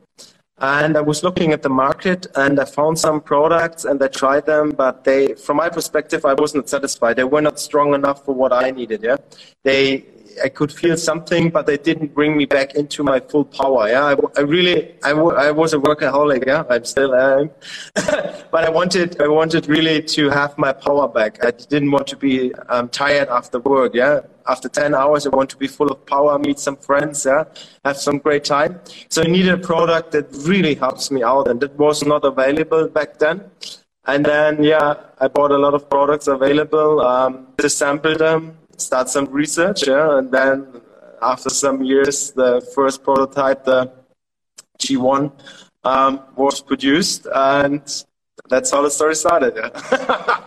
And 0.58 0.96
I 0.96 1.02
was 1.02 1.22
looking 1.22 1.52
at 1.52 1.64
the 1.64 1.70
market 1.70 2.28
and 2.36 2.60
I 2.60 2.66
found 2.66 2.98
some 2.98 3.20
products 3.20 3.84
and 3.84 4.02
I 4.02 4.08
tried 4.08 4.46
them, 4.46 4.72
but 4.72 5.04
they, 5.04 5.34
from 5.34 5.58
my 5.58 5.68
perspective, 5.70 6.24
I 6.24 6.34
wasn't 6.34 6.70
satisfied. 6.70 7.18
They 7.18 7.26
were 7.26 7.42
not 7.42 7.60
strong 7.60 7.94
enough 7.94 8.24
for 8.24 8.34
what 8.34 8.54
I 8.54 8.72
needed. 8.72 9.04
Yeah, 9.04 9.18
they, 9.64 10.06
I 10.44 10.50
could 10.50 10.72
feel 10.72 10.98
something, 10.98 11.50
but 11.50 11.66
they 11.66 11.78
didn't 11.78 12.14
bring 12.14 12.38
me 12.38 12.46
back 12.46 12.76
into 12.76 13.04
my 13.04 13.20
full 13.20 13.46
power. 13.46 13.88
Yeah, 13.90 14.06
I, 14.06 14.16
I 14.38 14.42
really, 14.42 14.96
I, 15.04 15.12
I 15.12 15.52
was 15.52 15.74
a 15.74 15.78
workaholic. 15.78 16.46
Yeah, 16.46 16.64
I'm 16.70 16.86
still 16.86 17.16
am, 17.16 17.52
but 17.96 18.64
I 18.66 18.70
wanted, 18.70 19.22
I 19.22 19.28
wanted 19.28 19.68
really 19.68 20.02
to 20.02 20.30
have 20.30 20.58
my 20.58 20.74
power 20.74 21.08
back. 21.08 21.44
I 21.44 21.52
didn't 21.52 21.92
want 21.92 22.08
to 22.08 22.18
be 22.18 22.54
um, 22.70 22.90
tired 22.90 23.30
after 23.30 23.60
work. 23.60 23.94
Yeah, 23.94 24.22
after 24.48 24.70
10 24.70 24.94
hours, 24.94 25.26
I 25.26 25.30
want 25.30 25.50
to 25.52 25.58
be 25.58 25.68
full 25.68 25.92
of 25.92 26.06
power, 26.06 26.38
meet 26.38 26.60
some 26.60 26.78
friends, 26.78 27.26
yeah, 27.26 27.46
have 27.84 27.98
some 27.98 28.20
great 28.20 28.44
time. 28.44 28.80
So 29.10 29.24
I 29.24 29.26
needed 29.26 29.54
a 29.54 29.58
product 29.58 30.12
that 30.12 30.28
really 30.46 30.76
helps 30.76 31.12
me 31.12 31.24
out, 31.24 31.48
and 31.48 31.60
that 31.62 31.76
was 31.78 32.04
not 32.04 32.24
available 32.24 32.88
back 32.88 33.18
then. 33.20 33.50
And 34.08 34.24
then, 34.24 34.64
yeah, 34.64 34.96
I 35.20 35.28
bought 35.28 35.52
a 35.52 35.58
lot 35.58 35.74
of 35.74 35.90
products 35.90 36.28
available, 36.28 37.02
um, 37.02 37.48
disassembled 37.58 38.20
them, 38.20 38.58
start 38.78 39.10
some 39.10 39.26
research, 39.26 39.88
yeah, 39.88 40.18
and 40.18 40.32
then 40.32 40.82
after 41.22 41.50
some 41.50 41.84
years, 41.84 42.32
the 42.32 42.62
first 42.74 43.04
prototype, 43.04 43.64
the 43.66 43.92
G1, 44.80 45.32
um, 45.84 46.22
was 46.36 46.62
produced, 46.62 47.28
and 47.34 47.82
that's 48.50 48.72
how 48.72 48.82
the 48.82 48.90
story 48.90 49.16
started. 49.16 49.54
Yeah. 49.56 50.40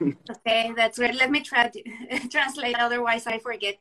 okay, 0.30 0.72
that's 0.76 0.98
great. 0.98 1.14
Let 1.16 1.30
me 1.30 1.40
try 1.40 1.68
to 1.68 1.82
translate, 2.30 2.76
otherwise 2.78 3.26
I 3.26 3.38
forget. 3.38 3.78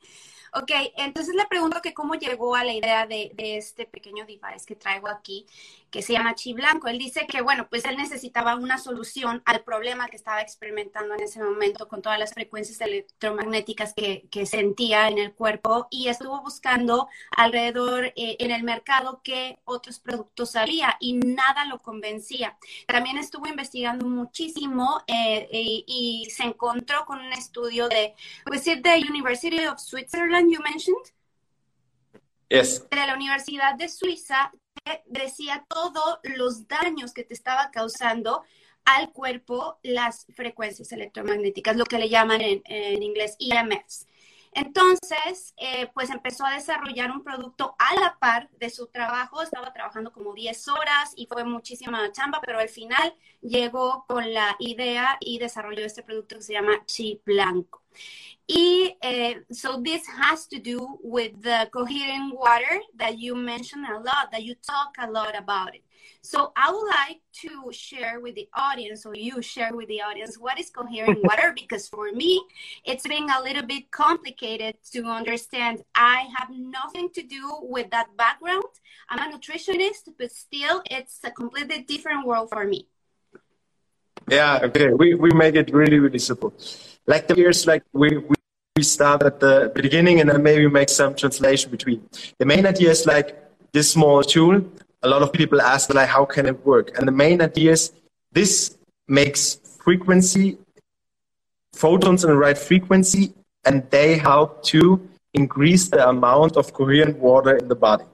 Ok, 0.55 0.71
entonces 0.97 1.33
le 1.33 1.47
pregunto 1.47 1.81
que 1.81 1.95
cómo 1.95 2.13
llegó 2.13 2.55
a 2.55 2.63
la 2.63 2.73
idea 2.73 3.07
de, 3.07 3.31
de, 3.33 3.57
este 3.57 3.85
pequeño 3.88 4.23
device 4.25 4.67
que 4.67 4.75
traigo 4.75 5.07
aquí, 5.07 5.47
que 5.93 6.01
se 6.01 6.13
llama 6.13 6.33
Chi 6.33 6.53
Blanco. 6.53 6.88
Él 6.88 6.97
dice 6.97 7.27
que, 7.27 7.41
bueno, 7.41 7.67
pues 7.69 7.85
él 7.85 7.97
necesitaba 7.97 8.55
una 8.55 8.79
solución 8.79 9.43
al 9.45 9.63
problema 9.63 10.07
que 10.07 10.15
estaba 10.15 10.41
experimentando 10.41 11.13
en 11.13 11.21
ese 11.21 11.39
momento 11.39 11.88
con 11.88 12.01
todas 12.01 12.17
las 12.17 12.33
frecuencias 12.33 12.81
electromagnéticas 12.81 13.93
que, 13.93 14.27
que 14.31 14.47
sentía 14.47 15.07
en 15.07 15.19
el 15.19 15.33
cuerpo 15.33 15.88
y 15.91 16.07
estuvo 16.07 16.41
buscando 16.41 17.09
alrededor 17.38 18.05
eh, 18.05 18.38
en 18.39 18.50
el 18.50 18.63
mercado 18.63 19.21
qué 19.23 19.59
otros 19.65 20.00
productos 20.00 20.55
había 20.55 20.97
y 21.00 21.13
nada 21.13 21.65
lo 21.65 21.77
convencía. 21.77 22.57
También 22.88 23.19
estuvo 23.19 23.45
investigando 23.45 24.07
muchísimo 24.07 25.03
eh, 25.05 25.47
y, 25.51 25.85
y, 26.25 26.31
se 26.31 26.41
encontró 26.41 27.05
con 27.05 27.19
un 27.19 27.33
estudio 27.33 27.88
de, 27.88 28.15
pues, 28.45 28.65
de 28.65 29.05
University 29.07 29.67
of 29.67 29.77
Switzerland 29.77 30.51
you 30.51 30.59
mentioned? 30.63 31.05
Yes. 32.50 32.89
De 32.89 32.97
la 32.97 33.13
Universidad 33.13 33.75
de 33.75 33.89
Suiza 33.89 34.51
decía 35.06 35.65
todos 35.68 36.20
los 36.24 36.68
daños 36.68 37.13
que 37.13 37.24
te 37.24 37.34
estaba 37.34 37.72
causando 37.72 38.44
al 38.86 39.12
cuerpo 39.12 39.80
las 39.84 40.25
frecuencias 40.36 40.92
electromagnéticas, 40.92 41.77
lo 41.77 41.86
que 41.86 42.00
le 42.00 42.10
llaman 42.10 42.42
en, 42.42 42.62
en 42.65 43.01
inglés 43.01 43.38
EMFs. 43.39 44.08
Entonces, 44.56 45.53
eh, 45.58 45.89
pues 45.94 46.10
empezó 46.10 46.46
a 46.46 46.53
desarrollar 46.53 47.12
un 47.12 47.24
producto 47.24 47.75
a 47.80 48.00
la 48.00 48.18
par 48.20 48.50
de 48.60 48.70
su 48.70 48.88
trabajo. 48.88 49.42
Estaba 49.42 49.74
trabajando 49.74 50.12
como 50.12 50.34
10 50.34 50.68
horas 50.68 51.13
y 51.15 51.25
fue 51.25 51.44
muchísima 51.44 52.12
chamba, 52.12 52.39
pero 52.46 52.60
al 52.60 52.70
final 52.70 53.15
llegó 53.42 54.06
con 54.08 54.32
la 54.34 54.56
idea 54.60 55.18
y 55.20 55.39
desarrolló 55.39 55.86
este 55.86 56.03
producto 56.03 56.36
que 56.36 56.44
se 56.44 56.53
llama 56.53 56.86
Chi 56.86 57.22
Blanco. 57.25 57.82
Uh, 58.50 59.33
so 59.51 59.81
this 59.81 60.05
has 60.07 60.45
to 60.47 60.59
do 60.59 60.97
with 61.01 61.41
the 61.41 61.69
coherent 61.71 62.35
water 62.35 62.79
that 62.97 63.17
you 63.17 63.35
mentioned 63.35 63.85
a 63.85 64.00
lot, 64.00 64.31
that 64.31 64.43
you 64.43 64.55
talk 64.55 64.95
a 65.00 65.09
lot 65.09 65.38
about 65.38 65.75
it. 65.75 65.83
So 66.21 66.53
I 66.55 66.71
would 66.71 66.88
like 66.88 67.21
to 67.41 67.71
share 67.71 68.21
with 68.21 68.35
the 68.35 68.47
audience, 68.53 69.05
or 69.05 69.15
you 69.15 69.41
share 69.41 69.75
with 69.75 69.89
the 69.89 70.01
audience, 70.01 70.38
what 70.38 70.57
is 70.59 70.69
coherent 70.69 71.19
water? 71.23 71.53
Because 71.53 71.88
for 71.88 72.12
me, 72.12 72.41
it's 72.85 73.05
been 73.05 73.29
a 73.29 73.41
little 73.41 73.63
bit 73.63 73.91
complicated 73.91 74.75
to 74.91 75.03
understand. 75.05 75.83
I 75.95 76.27
have 76.38 76.50
nothing 76.50 77.09
to 77.15 77.23
do 77.23 77.59
with 77.62 77.91
that 77.91 78.15
background. 78.15 78.63
I'm 79.09 79.33
a 79.33 79.38
nutritionist, 79.38 80.09
but 80.17 80.31
still, 80.31 80.81
it's 80.89 81.19
a 81.23 81.31
completely 81.31 81.81
different 81.81 82.25
world 82.25 82.50
for 82.50 82.65
me. 82.65 82.88
Yeah, 84.29 84.59
okay. 84.63 84.93
We, 84.93 85.15
we 85.15 85.31
make 85.31 85.55
it 85.55 85.73
really, 85.73 86.00
really 86.00 86.19
simple. 86.19 86.53
Like 87.05 87.27
the 87.27 87.36
years, 87.36 87.67
like 87.67 87.83
we, 87.93 88.17
we, 88.17 88.36
we 88.75 88.83
start 88.83 89.24
at 89.24 89.39
the 89.39 89.72
beginning 89.75 90.19
and 90.22 90.29
then 90.29 90.41
maybe 90.41 90.67
make 90.67 90.89
some 90.89 91.15
translation 91.15 91.69
between. 91.69 92.07
The 92.39 92.45
main 92.45 92.65
idea 92.65 92.91
is 92.91 93.05
like 93.05 93.38
this 93.72 93.91
small 93.91 94.24
tool. 94.24 94.63
A 95.01 95.07
lot 95.07 95.22
of 95.22 95.33
people 95.33 95.62
ask 95.62 95.93
like, 95.93 96.10
how 96.10 96.25
can 96.25 96.45
it 96.45 96.65
work? 96.65 96.98
And 96.98 97.07
the 97.07 97.12
main 97.12 97.41
idea 97.41 97.72
is 97.72 97.91
this 98.31 98.77
makes 99.07 99.55
frequency, 99.83 100.57
photons 101.74 102.24
in 102.24 102.29
the 102.29 102.38
right 102.38 102.57
frequency, 102.57 103.33
and 103.65 103.89
they 103.89 104.17
help 104.17 104.63
to 104.63 105.10
increase 105.33 105.89
the 105.89 106.07
amount 106.07 106.55
of 106.55 106.74
coherent 106.74 107.17
water 107.17 107.57
in 107.57 107.67
the 107.67 107.75
body. 107.75 108.05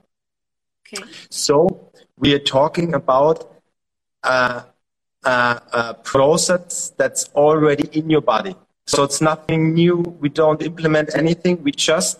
Okay. 0.87 1.03
So 1.29 1.91
we 2.17 2.33
are 2.33 2.39
talking 2.39 2.93
about 2.95 3.53
a, 4.23 4.63
a, 5.23 5.61
a 5.73 5.93
process 6.03 6.91
that's 6.97 7.29
already 7.35 7.87
in 7.97 8.09
your 8.09 8.21
body. 8.21 8.55
So 8.89 9.03
it's 9.03 9.21
nothing 9.21 9.75
new. 9.75 9.97
We 10.19 10.29
don't 10.29 10.63
implement 10.63 11.15
anything. 11.15 11.61
We 11.61 11.71
just 11.71 12.19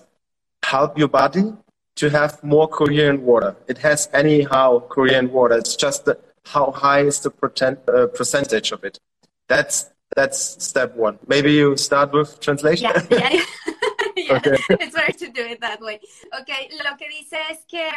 help 0.62 1.00
your 1.00 1.08
body 1.08 1.54
to 1.96 2.10
have 2.12 2.44
more 2.44 2.68
coherent 2.68 3.22
water. 3.22 3.56
It 3.68 3.80
has 3.80 4.08
anyhow 4.14 4.82
coherent 4.82 5.32
water. 5.32 5.56
It's 5.58 5.76
just 5.76 6.06
the, 6.06 6.20
how 6.46 6.70
high 6.70 7.02
is 7.12 7.22
the 7.22 7.32
pretend, 7.32 7.80
uh, 7.88 8.06
percentage 8.06 8.72
of 8.72 8.84
it. 8.84 9.00
That's 9.48 9.90
that's 10.16 10.64
step 10.64 10.96
one. 10.96 11.18
Maybe 11.28 11.54
you 11.54 11.76
start 11.76 12.14
with 12.14 12.40
translation. 12.40 12.92
Yeah, 13.10 13.34
yeah. 13.34 13.44
Okay. 14.38 14.58
It's 14.84 14.94
better 14.94 15.18
to 15.24 15.30
do 15.32 15.44
it 15.54 15.60
that 15.62 15.82
way. 15.82 16.00
Okay, 16.40 16.70
lo 16.84 16.92
que 17.00 17.08
dice 17.10 17.38
es 17.50 17.66
que 17.68 17.90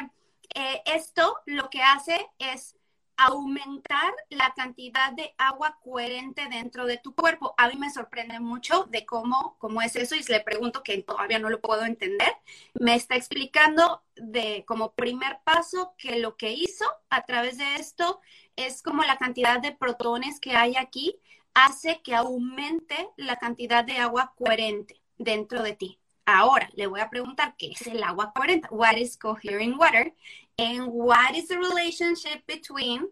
eh, 0.54 0.80
esto 0.86 1.36
lo 1.46 1.68
que 1.68 1.82
hace 1.82 2.16
es 2.38 2.74
aumentar 3.16 4.12
la 4.30 4.52
cantidad 4.54 5.12
de 5.12 5.34
agua 5.38 5.78
coherente 5.82 6.48
dentro 6.48 6.86
de 6.86 6.98
tu 6.98 7.14
cuerpo. 7.14 7.54
A 7.56 7.68
mí 7.68 7.76
me 7.76 7.90
sorprende 7.90 8.40
mucho 8.40 8.84
de 8.84 9.06
cómo, 9.06 9.56
cómo 9.58 9.82
es 9.82 9.96
eso 9.96 10.14
y 10.14 10.22
le 10.22 10.40
pregunto 10.40 10.82
que 10.82 11.02
todavía 11.02 11.38
no 11.38 11.50
lo 11.50 11.60
puedo 11.60 11.84
entender. 11.84 12.32
Me 12.74 12.94
está 12.94 13.16
explicando 13.16 14.02
de 14.16 14.64
como 14.66 14.92
primer 14.92 15.40
paso 15.44 15.94
que 15.98 16.18
lo 16.18 16.36
que 16.36 16.52
hizo 16.52 16.84
a 17.10 17.24
través 17.24 17.58
de 17.58 17.76
esto 17.76 18.20
es 18.56 18.82
como 18.82 19.02
la 19.02 19.18
cantidad 19.18 19.60
de 19.60 19.72
protones 19.72 20.40
que 20.40 20.56
hay 20.56 20.76
aquí 20.76 21.18
hace 21.54 22.00
que 22.02 22.14
aumente 22.14 23.08
la 23.16 23.36
cantidad 23.36 23.84
de 23.84 23.98
agua 23.98 24.34
coherente 24.36 25.00
dentro 25.18 25.62
de 25.62 25.74
ti. 25.74 26.01
Ahora 26.26 26.68
le 26.74 26.86
voy 26.86 27.00
a 27.00 27.10
preguntar 27.10 27.54
qué 27.58 27.72
es 27.72 27.86
el 27.86 28.02
agua 28.02 28.32
coherente. 28.34 28.68
What 28.70 28.96
is 28.96 29.16
coherent 29.16 29.76
water? 29.78 30.12
And 30.58 30.86
what 30.86 31.34
is 31.34 31.48
the 31.48 31.58
relationship 31.58 32.46
between 32.46 33.08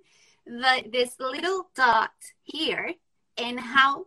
the, 0.46 0.88
this 0.90 1.18
little 1.18 1.70
dot 1.74 2.12
here 2.44 2.94
and 3.36 3.58
how 3.58 4.06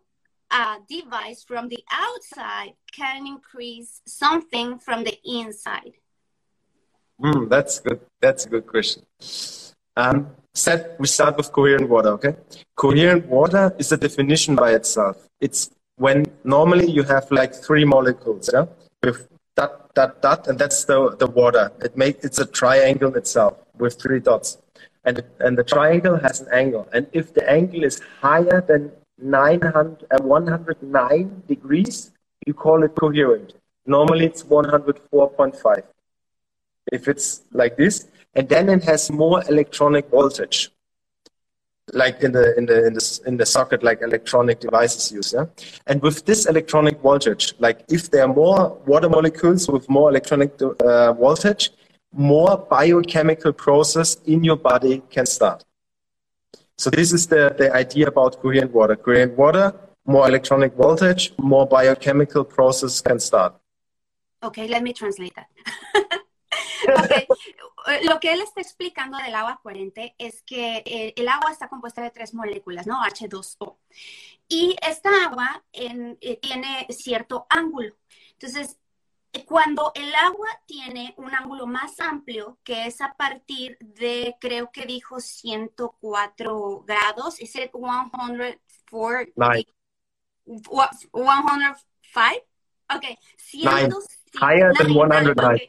a 0.51 0.77
device 0.87 1.43
from 1.43 1.67
the 1.67 1.83
outside 1.91 2.73
can 2.95 3.27
increase 3.27 4.01
something 4.05 4.79
from 4.79 5.03
the 5.03 5.19
inside? 5.25 5.93
Mm, 7.21 7.49
that's 7.49 7.79
good. 7.79 7.99
That's 8.21 8.45
a 8.45 8.49
good 8.49 8.67
question. 8.67 9.03
Um, 9.95 10.27
set, 10.53 10.95
we 10.99 11.07
start 11.07 11.37
with 11.37 11.51
coherent 11.51 11.89
water, 11.89 12.09
okay? 12.09 12.35
Coherent 12.75 13.25
water 13.27 13.75
is 13.77 13.91
a 13.91 13.97
definition 13.97 14.55
by 14.55 14.73
itself. 14.73 15.27
It's 15.41 15.71
when 15.97 16.25
normally 16.43 16.89
you 16.89 17.03
have 17.03 17.29
like 17.31 17.53
three 17.53 17.85
molecules, 17.85 18.49
yeah? 18.51 18.65
With 19.03 19.27
dot, 19.55 19.93
dot, 19.93 20.21
dot, 20.21 20.47
and 20.47 20.57
that's 20.57 20.85
the, 20.85 21.15
the 21.17 21.27
water. 21.27 21.71
It 21.81 21.97
make, 21.97 22.23
it's 22.23 22.39
a 22.39 22.45
triangle 22.45 23.15
itself 23.15 23.57
with 23.77 24.01
three 24.01 24.19
dots. 24.19 24.57
And, 25.05 25.23
and 25.39 25.57
the 25.57 25.63
triangle 25.63 26.17
has 26.17 26.41
an 26.41 26.47
angle. 26.53 26.87
And 26.93 27.07
if 27.11 27.33
the 27.33 27.49
angle 27.49 27.83
is 27.83 28.01
higher 28.21 28.61
than 28.61 28.91
900, 29.17 30.05
uh, 30.11 30.23
109 30.23 31.43
degrees, 31.47 32.11
you 32.47 32.53
call 32.53 32.83
it 32.83 32.95
coherent. 32.95 33.53
Normally 33.85 34.25
it's 34.25 34.43
104.5. 34.43 35.83
If 36.91 37.07
it's 37.07 37.43
like 37.51 37.77
this, 37.77 38.07
and 38.35 38.47
then 38.49 38.69
it 38.69 38.83
has 38.83 39.11
more 39.11 39.43
electronic 39.49 40.09
voltage 40.09 40.71
like 41.93 42.21
in 42.23 42.31
the 42.31 42.57
in 42.57 42.65
the 42.65 42.87
in 42.87 42.93
the 42.93 43.19
in 43.25 43.37
the 43.37 43.45
socket 43.45 43.83
like 43.83 44.01
electronic 44.01 44.59
devices 44.59 45.11
use 45.11 45.33
yeah? 45.33 45.45
And 45.87 46.01
with 46.01 46.25
this 46.25 46.45
electronic 46.45 46.99
voltage 47.01 47.53
like 47.59 47.83
if 47.89 48.11
there 48.11 48.23
are 48.23 48.33
more 48.33 48.77
water 48.85 49.09
molecules 49.09 49.67
with 49.69 49.89
more 49.89 50.09
electronic 50.09 50.51
uh, 50.61 51.13
voltage 51.13 51.71
more 52.11 52.57
biochemical 52.57 53.53
process 53.53 54.15
in 54.25 54.43
your 54.43 54.57
body 54.57 55.01
can 55.09 55.25
start. 55.25 55.63
So 56.77 56.89
this 56.89 57.13
is 57.13 57.27
the 57.27 57.55
the 57.57 57.73
idea 57.73 58.07
about 58.07 58.41
coherent 58.41 58.71
water. 58.73 58.95
Coherent 58.95 59.37
water 59.37 59.73
more 60.05 60.27
electronic 60.27 60.73
voltage 60.73 61.33
more 61.37 61.65
biochemical 61.65 62.43
process 62.43 63.01
can 63.01 63.19
start. 63.19 63.53
Okay 64.43 64.67
let 64.67 64.83
me 64.83 64.93
translate 64.93 65.33
that 65.35 66.19
okay 67.03 67.27
Eh, 67.85 68.05
lo 68.05 68.19
que 68.19 68.31
él 68.31 68.41
está 68.41 68.61
explicando 68.61 69.17
del 69.17 69.35
agua 69.35 69.59
coherente 69.61 70.15
es 70.17 70.41
que 70.43 70.83
eh, 70.85 71.13
el 71.17 71.27
agua 71.27 71.51
está 71.51 71.67
compuesta 71.67 72.01
de 72.01 72.11
tres 72.11 72.33
moléculas, 72.33 72.87
¿no? 72.87 73.01
H2O. 73.01 73.77
Y 74.47 74.75
esta 74.81 75.09
agua 75.25 75.63
eh, 75.73 76.39
tiene 76.41 76.87
cierto 76.89 77.45
ángulo. 77.49 77.95
Entonces, 78.33 78.79
cuando 79.45 79.91
el 79.95 80.13
agua 80.15 80.47
tiene 80.65 81.13
un 81.17 81.33
ángulo 81.33 81.65
más 81.65 81.99
amplio, 81.99 82.59
que 82.63 82.85
es 82.85 83.01
a 83.01 83.13
partir 83.15 83.77
de, 83.79 84.37
creo 84.39 84.71
que 84.71 84.85
dijo 84.85 85.19
104 85.19 86.83
grados, 86.85 87.39
¿es 87.39 87.55
it 87.55 87.71
104? 87.71 89.33
105? 90.45 92.47
Ok, 92.89 93.05
109. 94.39 95.67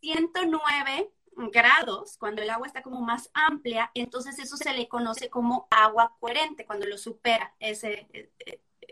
109 0.00 1.10
grados, 1.52 2.16
cuando 2.18 2.42
el 2.42 2.50
agua 2.50 2.66
está 2.66 2.82
como 2.82 3.00
más 3.00 3.30
amplia, 3.32 3.90
entonces 3.94 4.38
eso 4.38 4.56
se 4.56 4.72
le 4.72 4.88
conoce 4.88 5.30
como 5.30 5.68
agua 5.70 6.16
coherente, 6.18 6.66
cuando 6.66 6.86
lo 6.86 6.98
supera 6.98 7.54
ese, 7.60 8.08
eh, 8.12 8.30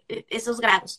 eh, 0.09 0.27
esos 0.29 0.61
grados. 0.61 0.99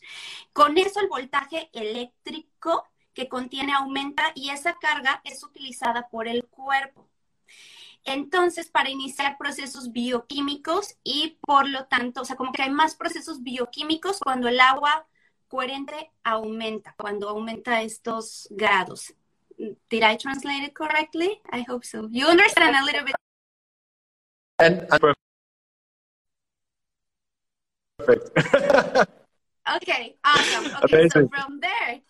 Con 0.52 0.76
eso 0.78 1.00
el 1.00 1.08
voltaje 1.08 1.70
eléctrico 1.72 2.86
que 3.14 3.28
contiene 3.28 3.72
aumenta 3.72 4.32
y 4.34 4.50
esa 4.50 4.74
carga 4.78 5.20
es 5.24 5.42
utilizada 5.42 6.08
por 6.08 6.28
el 6.28 6.44
cuerpo. 6.44 7.08
Entonces, 8.04 8.70
para 8.70 8.90
iniciar 8.90 9.36
procesos 9.38 9.92
bioquímicos 9.92 10.96
y 11.02 11.38
por 11.40 11.68
lo 11.68 11.86
tanto, 11.86 12.22
o 12.22 12.24
sea, 12.24 12.36
como 12.36 12.52
que 12.52 12.62
hay 12.62 12.70
más 12.70 12.94
procesos 12.94 13.42
bioquímicos 13.42 14.20
cuando 14.20 14.48
el 14.48 14.60
agua 14.60 15.06
coherente 15.48 16.10
aumenta, 16.22 16.94
cuando 16.96 17.28
aumenta 17.28 17.82
estos 17.82 18.46
grados. 18.50 19.14
did 19.90 20.02
I 20.02 20.16
translate 20.16 20.62
it 20.62 20.74
correctly? 20.74 21.40
I 21.50 21.62
hope 21.62 21.84
so. 21.84 22.08
You 22.10 22.26
understand 22.26 22.76
a 22.76 22.84
little 22.84 23.04
bit. 23.04 23.14
And 24.60 24.86
perfect. 27.98 28.30
okay, 29.76 30.16
awesome. 30.24 30.66
Okay, 30.84 31.06
Amazing. 31.06 31.10
so 31.10 31.28
from 31.28 31.60
there, 31.60 32.00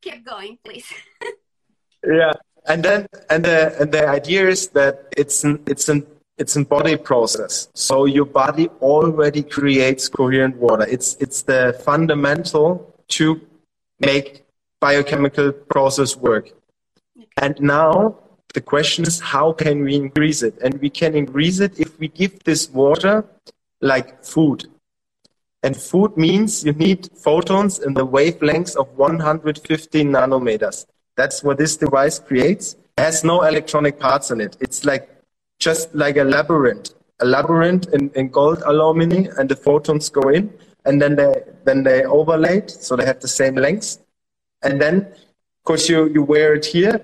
keep 0.00 0.24
going, 0.24 0.58
please. 0.64 0.86
yeah, 2.06 2.32
and 2.66 2.82
then 2.82 3.06
and 3.30 3.44
the 3.44 3.76
and 3.80 3.92
the 3.92 4.08
idea 4.08 4.48
is 4.48 4.68
that 4.68 5.12
it's 5.16 5.44
an 5.44 5.62
it's 5.66 5.88
an 5.88 6.06
it's 6.38 6.56
a 6.56 6.64
body 6.64 6.96
process. 6.96 7.68
So 7.74 8.04
your 8.04 8.24
body 8.24 8.68
already 8.80 9.42
creates 9.42 10.08
coherent 10.08 10.56
water. 10.56 10.86
It's 10.88 11.16
it's 11.20 11.42
the 11.42 11.78
fundamental 11.84 12.94
to 13.08 13.40
make 14.00 14.44
biochemical 14.80 15.52
process 15.52 16.16
work. 16.16 16.50
And 17.36 17.60
now 17.60 18.18
the 18.54 18.60
question 18.60 19.04
is 19.04 19.20
how 19.20 19.52
can 19.52 19.82
we 19.82 19.96
increase 19.96 20.42
it? 20.42 20.56
And 20.62 20.80
we 20.80 20.90
can 20.90 21.14
increase 21.14 21.60
it 21.60 21.78
if 21.78 21.98
we 21.98 22.08
give 22.08 22.44
this 22.44 22.70
water 22.70 23.24
like 23.80 24.24
food. 24.24 24.66
And 25.64 25.76
food 25.76 26.16
means 26.16 26.64
you 26.64 26.72
need 26.72 27.10
photons 27.16 27.80
in 27.80 27.94
the 27.94 28.06
wavelengths 28.06 28.76
of 28.76 28.96
115 28.96 30.08
nanometers. 30.08 30.86
That's 31.16 31.42
what 31.42 31.58
this 31.58 31.76
device 31.76 32.20
creates. 32.20 32.74
It 32.96 33.02
has 33.02 33.24
no 33.24 33.42
electronic 33.42 33.98
parts 33.98 34.30
in 34.30 34.40
it. 34.40 34.56
It's 34.60 34.84
like 34.84 35.17
just 35.58 35.94
like 35.94 36.16
a 36.16 36.24
labyrinth, 36.24 36.90
a 37.20 37.24
labyrinth 37.24 37.92
in, 37.92 38.10
in 38.14 38.28
gold 38.28 38.62
aluminium, 38.66 39.32
and 39.38 39.48
the 39.48 39.56
photons 39.56 40.08
go 40.08 40.28
in, 40.28 40.52
and 40.84 41.00
then 41.02 41.16
they 41.16 41.42
then 41.64 41.82
they 41.82 42.04
overlaid, 42.04 42.70
so 42.70 42.96
they 42.96 43.04
have 43.04 43.20
the 43.20 43.28
same 43.28 43.54
length. 43.54 43.98
And 44.62 44.80
then, 44.80 44.96
of 45.02 45.64
course, 45.64 45.88
you 45.88 46.08
you 46.08 46.22
wear 46.22 46.54
it 46.54 46.66
here, 46.66 47.00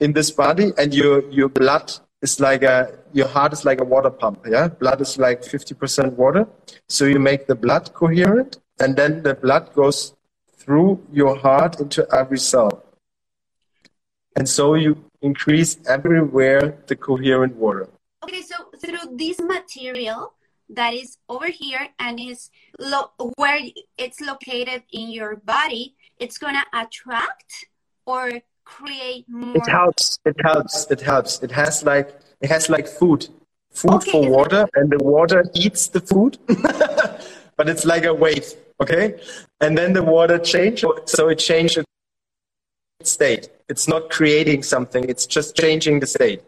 in 0.00 0.14
this 0.14 0.30
body 0.30 0.72
and 0.78 0.94
your 0.94 1.22
your 1.30 1.48
blood 1.48 1.92
is 2.22 2.40
like 2.40 2.62
a 2.62 2.98
your 3.12 3.28
heart 3.28 3.52
is 3.52 3.64
like 3.64 3.80
a 3.80 3.84
water 3.84 4.10
pump 4.10 4.44
yeah? 4.48 4.68
Blood 4.68 5.00
is 5.00 5.18
like 5.18 5.42
50% 5.42 6.12
water. 6.14 6.46
So 6.88 7.04
you 7.04 7.18
make 7.18 7.46
the 7.46 7.54
blood 7.54 7.92
coherent 7.92 8.58
and 8.78 8.96
then 8.96 9.22
the 9.22 9.34
blood 9.34 9.72
goes 9.74 10.14
through 10.56 11.04
your 11.12 11.36
heart 11.36 11.80
into 11.80 12.06
every 12.12 12.38
cell. 12.38 12.84
And 14.36 14.48
so 14.48 14.74
you 14.74 15.04
increase 15.22 15.78
everywhere 15.86 16.78
the 16.86 16.96
coherent 16.96 17.54
water 17.56 17.88
okay 18.24 18.42
so 18.42 18.56
through 18.80 19.16
this 19.16 19.38
material 19.40 20.34
that 20.74 20.94
is 20.94 21.18
over 21.28 21.46
here 21.46 21.88
and 21.98 22.20
is 22.20 22.50
lo- 22.78 23.10
where 23.36 23.60
it's 23.98 24.20
located 24.20 24.82
in 24.92 25.10
your 25.10 25.36
body, 25.36 25.94
it's 26.18 26.38
gonna 26.38 26.64
attract 26.72 27.66
or 28.06 28.40
create 28.64 29.26
more. 29.28 29.56
It 29.56 29.66
helps. 29.66 30.18
It 30.24 30.36
helps. 30.42 30.86
It 30.90 31.00
helps. 31.00 31.42
It 31.42 31.50
has 31.50 31.82
like 31.82 32.14
it 32.40 32.48
has 32.50 32.70
like 32.70 32.86
food, 32.86 33.28
food 33.70 33.94
Okay, 33.94 34.10
for 34.12 34.30
water, 34.30 34.66
and 34.74 34.90
the 34.90 34.98
water 34.98 35.44
eats 35.54 35.88
the 35.88 36.00
food. 36.00 36.38
but 37.56 37.68
it's 37.68 37.84
like 37.84 38.04
a 38.04 38.14
wave, 38.14 38.54
okay? 38.80 39.20
And 39.60 39.76
then 39.76 39.92
the 39.92 40.02
water 40.02 40.38
changes, 40.38 40.88
so 41.06 41.28
it 41.28 41.38
changes 41.38 41.84
state. 43.06 43.48
It's 43.68 43.88
not 43.88 44.10
creating 44.10 44.62
something. 44.62 45.08
It's 45.08 45.26
just 45.26 45.56
changing 45.56 46.00
the 46.00 46.06
state. 46.06 46.42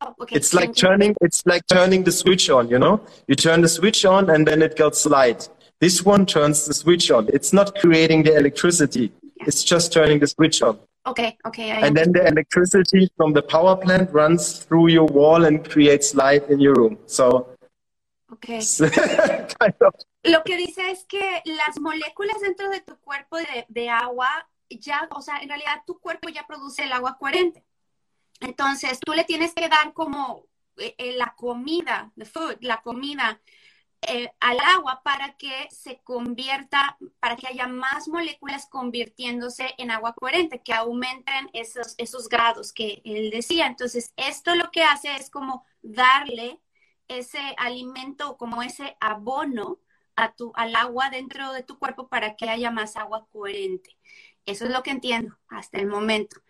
Oh, 0.00 0.14
okay, 0.20 0.36
It's 0.36 0.54
like 0.54 0.74
turning. 0.74 1.14
It's 1.20 1.44
like 1.44 1.66
turning 1.66 2.04
the 2.04 2.12
switch 2.12 2.50
on. 2.50 2.68
You 2.68 2.78
know, 2.78 3.00
you 3.26 3.34
turn 3.34 3.60
the 3.60 3.68
switch 3.68 4.04
on, 4.04 4.30
and 4.30 4.46
then 4.46 4.62
it 4.62 4.76
gets 4.76 5.04
light. 5.06 5.48
This 5.80 6.04
one 6.04 6.26
turns 6.26 6.66
the 6.66 6.74
switch 6.74 7.10
on. 7.10 7.28
It's 7.32 7.52
not 7.52 7.74
creating 7.78 8.22
the 8.22 8.36
electricity. 8.36 9.12
It's 9.46 9.62
just 9.64 9.92
turning 9.92 10.18
the 10.18 10.26
switch 10.26 10.62
on. 10.62 10.78
Okay, 11.06 11.38
okay, 11.46 11.72
I 11.72 11.86
And 11.86 11.96
then 11.96 12.12
the 12.12 12.26
electricity 12.26 13.10
from 13.16 13.32
the 13.32 13.42
power 13.42 13.76
plant 13.76 14.12
runs 14.12 14.58
through 14.58 14.88
your 14.88 15.06
wall 15.06 15.44
and 15.44 15.68
creates 15.68 16.14
light 16.14 16.48
in 16.50 16.60
your 16.60 16.74
room. 16.74 16.98
So 17.06 17.48
okay. 18.32 18.60
Lo 20.24 20.42
que 20.44 20.56
dice 20.56 20.90
es 20.90 21.04
que 21.08 21.42
las 21.46 21.80
moléculas 21.80 22.40
dentro 22.42 22.68
de 22.68 22.80
tu 22.80 22.96
cuerpo 22.96 23.38
de, 23.38 23.64
de 23.68 23.88
agua 23.88 24.28
ya, 24.70 25.08
o 25.14 25.22
sea, 25.22 25.38
en 25.38 25.48
realidad 25.48 25.82
tu 25.86 25.98
cuerpo 25.98 26.28
ya 26.28 26.46
produce 26.46 26.84
el 26.84 26.92
agua 26.92 27.16
coherente. 27.18 27.64
Entonces, 28.40 29.00
tú 29.00 29.12
le 29.14 29.24
tienes 29.24 29.54
que 29.54 29.68
dar 29.68 29.92
como 29.92 30.46
eh, 30.76 30.94
eh, 30.98 31.12
la 31.16 31.34
comida, 31.36 32.12
the 32.16 32.24
food, 32.24 32.56
la 32.60 32.82
comida 32.82 33.40
eh, 34.02 34.30
al 34.38 34.60
agua 34.60 35.02
para 35.02 35.36
que 35.36 35.68
se 35.70 36.00
convierta, 36.02 36.96
para 37.18 37.36
que 37.36 37.48
haya 37.48 37.66
más 37.66 38.06
moléculas 38.08 38.66
convirtiéndose 38.66 39.74
en 39.76 39.90
agua 39.90 40.14
coherente, 40.14 40.62
que 40.62 40.72
aumenten 40.72 41.50
esos, 41.52 41.94
esos 41.98 42.28
grados 42.28 42.72
que 42.72 43.02
él 43.04 43.30
decía. 43.30 43.66
Entonces, 43.66 44.12
esto 44.16 44.54
lo 44.54 44.70
que 44.70 44.84
hace 44.84 45.16
es 45.16 45.30
como 45.30 45.64
darle 45.82 46.60
ese 47.08 47.40
alimento, 47.56 48.36
como 48.36 48.62
ese 48.62 48.96
abono 49.00 49.80
a 50.14 50.32
tu, 50.34 50.52
al 50.54 50.76
agua 50.76 51.10
dentro 51.10 51.52
de 51.52 51.62
tu 51.64 51.78
cuerpo 51.78 52.08
para 52.08 52.36
que 52.36 52.48
haya 52.48 52.70
más 52.70 52.96
agua 52.96 53.26
coherente. 53.32 53.97
Eso 54.48 54.64
es 54.64 54.70
lo 54.70 54.82
que 54.82 54.90
entiendo 54.90 55.36
hasta 55.50 55.78
el 55.78 55.86
momento. 55.86 56.40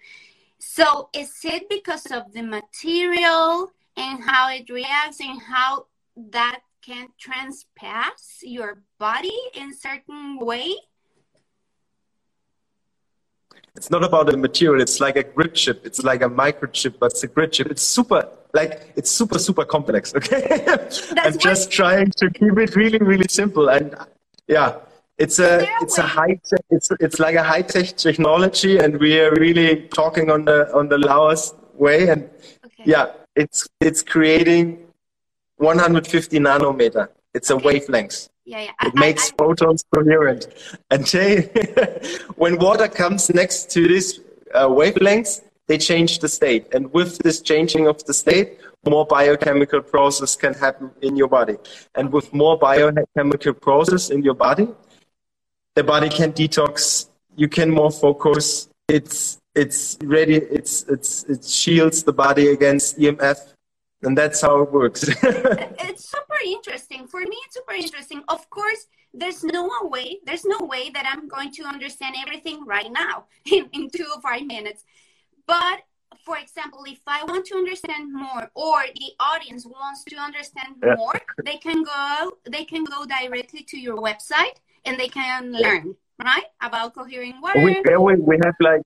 So, 0.59 1.11
is 1.13 1.45
it 1.45 1.69
because 1.69 2.07
of 2.13 2.33
the 2.33 2.43
material 2.43 3.73
and 3.97 4.23
how 4.25 4.49
it 4.51 4.71
reacts 4.71 5.21
and 5.21 5.41
how 5.41 5.87
that 6.31 6.61
can 6.81 7.09
transpass 7.19 8.39
your 8.43 8.83
body 8.99 9.37
in 9.55 9.75
certain 9.75 10.39
way? 10.39 10.77
it's 13.79 13.91
not 13.91 14.03
about 14.03 14.27
the 14.27 14.37
material. 14.37 14.81
It's 14.83 14.99
like 14.99 15.17
a 15.17 15.23
grid 15.23 15.55
chip. 15.55 15.87
It's 15.87 16.03
like 16.03 16.23
a 16.23 16.29
microchip, 16.29 16.99
but 16.99 17.13
it's 17.13 17.23
a 17.23 17.29
grid 17.29 17.53
chip. 17.53 17.69
It's 17.71 17.83
super 17.83 18.29
like 18.53 18.93
it's 18.97 19.11
super 19.11 19.39
super 19.39 19.65
complex. 19.65 20.15
Okay, 20.15 20.65
I'm 21.17 21.39
just 21.39 21.71
trying 21.71 22.11
to 22.21 22.29
keep 22.31 22.59
it 22.59 22.75
really 22.75 22.99
really 22.99 23.29
simple. 23.29 23.69
And 23.69 23.95
yeah, 24.49 24.79
it's 25.19 25.39
a 25.39 25.67
it's 25.83 25.99
a 25.99 26.03
high 26.03 26.35
tech. 26.49 26.65
It's 26.71 26.89
it's 27.01 27.19
like 27.19 27.35
a 27.35 27.43
high 27.43 27.63
tech 27.63 27.97
technology, 27.97 28.79
and 28.79 28.99
we 28.99 29.19
are 29.21 29.33
really 29.33 29.89
talking 29.89 30.31
on 30.31 30.45
the 30.45 30.73
on 30.75 30.89
the 30.89 30.99
lowest 30.99 31.55
way. 31.75 32.09
And 32.09 32.31
Okay. 32.67 32.85
yeah, 32.87 33.07
it's 33.35 33.67
it's 33.81 34.03
creating 34.03 34.79
150 35.57 36.39
nanometer. 36.39 37.09
It's 37.35 37.51
a 37.51 37.57
wavelength. 37.57 38.29
Yeah, 38.45 38.61
yeah. 38.63 38.71
It 38.87 38.93
I- 38.97 39.01
makes 39.01 39.31
I- 39.31 39.35
photons 39.39 39.85
coherent. 39.95 40.47
And 40.91 41.05
they, 41.07 41.43
when 42.37 42.59
water 42.59 42.89
comes 42.89 43.29
next 43.31 43.71
to 43.73 43.87
this 43.89 44.21
uh, 44.55 44.69
wavelengths, 44.69 45.43
they 45.67 45.79
change 45.79 46.21
the 46.21 46.29
state. 46.29 46.67
And 46.73 46.93
with 46.93 47.19
this 47.19 47.41
changing 47.41 47.87
of 47.89 48.03
the 48.05 48.15
state, 48.15 48.59
more 48.87 49.05
biochemical 49.05 49.83
process 49.83 50.35
can 50.37 50.55
happen 50.55 50.91
in 51.03 51.17
your 51.17 51.29
body. 51.29 51.57
And 51.95 52.11
with 52.13 52.33
more 52.33 52.57
biochemical 52.57 53.53
process 53.55 54.09
in 54.09 54.23
your 54.23 54.35
body, 54.35 54.69
the 55.79 55.85
body 55.85 56.09
can 56.09 56.33
detox. 56.33 57.09
You 57.37 57.49
can 57.49 57.71
more 57.71 57.93
focus. 57.93 58.69
It's 58.89 59.39
it's 59.55 59.97
ready. 60.03 60.37
It's 60.59 60.75
it's 60.95 61.11
it 61.33 61.45
shields 61.45 62.03
the 62.03 62.13
body 62.13 62.49
against 62.49 62.99
EMF, 62.99 63.39
and 64.03 64.19
that's 64.19 64.41
how 64.41 64.55
it 64.63 64.73
works. 64.73 65.01
it's 65.87 66.05
super 66.15 66.41
interesting. 66.45 67.07
For 67.07 67.21
me, 67.21 67.37
it's 67.47 67.55
super 67.55 67.75
interesting. 67.75 68.25
Of 68.29 68.51
course, 68.51 68.83
there's 69.15 69.45
no 69.45 69.65
way, 69.95 70.19
there's 70.27 70.45
no 70.45 70.61
way 70.67 70.91
that 70.91 71.07
I'm 71.13 71.29
going 71.29 71.53
to 71.59 71.63
understand 71.75 72.17
everything 72.25 72.67
right 72.67 72.91
now 72.91 73.27
in, 73.45 73.69
in 73.73 73.89
two 73.97 74.09
or 74.15 74.21
five 74.21 74.45
minutes. 74.47 74.83
But 75.47 75.79
for 76.27 76.37
example, 76.39 76.83
if 76.87 77.01
I 77.07 77.25
want 77.25 77.47
to 77.51 77.55
understand 77.55 78.13
more 78.13 78.51
or 78.55 78.79
the 79.03 79.11
audience 79.21 79.65
wants 79.65 80.03
to 80.11 80.17
understand 80.17 80.71
Yeah. 80.83 80.97
more, 80.97 81.21
they 81.45 81.59
can 81.67 81.85
go 81.85 82.33
they 82.51 82.65
can 82.65 82.83
go 82.95 83.07
directly 83.07 83.63
to 83.71 83.77
your 83.87 83.99
website 84.09 84.57
and 84.89 84.99
they 84.99 85.09
can 85.09 85.53
learn, 85.53 85.95
right? 86.19 86.49
About 86.61 86.95
coherent 86.95 87.37
water. 87.43 87.61
we, 87.63 87.83
yeah, 87.89 87.97
we, 87.99 88.15
we 88.17 88.37
have 88.45 88.57
like 88.61 88.83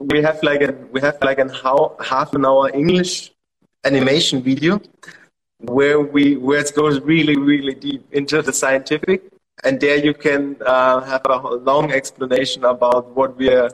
we 0.00 0.22
have 0.22 0.42
like 0.42 0.62
a 0.62 0.72
we 0.90 1.00
have 1.00 1.18
like 1.22 1.38
an 1.38 1.48
how 1.48 1.96
half 2.02 2.34
an 2.34 2.44
hour 2.44 2.70
English 2.74 3.32
animation 3.84 4.42
video 4.42 4.80
where 5.58 6.00
we 6.00 6.36
where 6.36 6.60
it 6.60 6.72
goes 6.74 7.00
really 7.00 7.36
really 7.36 7.74
deep 7.74 8.04
into 8.12 8.42
the 8.42 8.52
scientific 8.52 9.22
and 9.62 9.80
there 9.80 9.96
you 9.96 10.12
can 10.12 10.56
uh, 10.66 11.00
have 11.00 11.22
a 11.28 11.36
long 11.70 11.92
explanation 11.92 12.64
about 12.64 13.14
what 13.14 13.36
we 13.36 13.48
are 13.48 13.70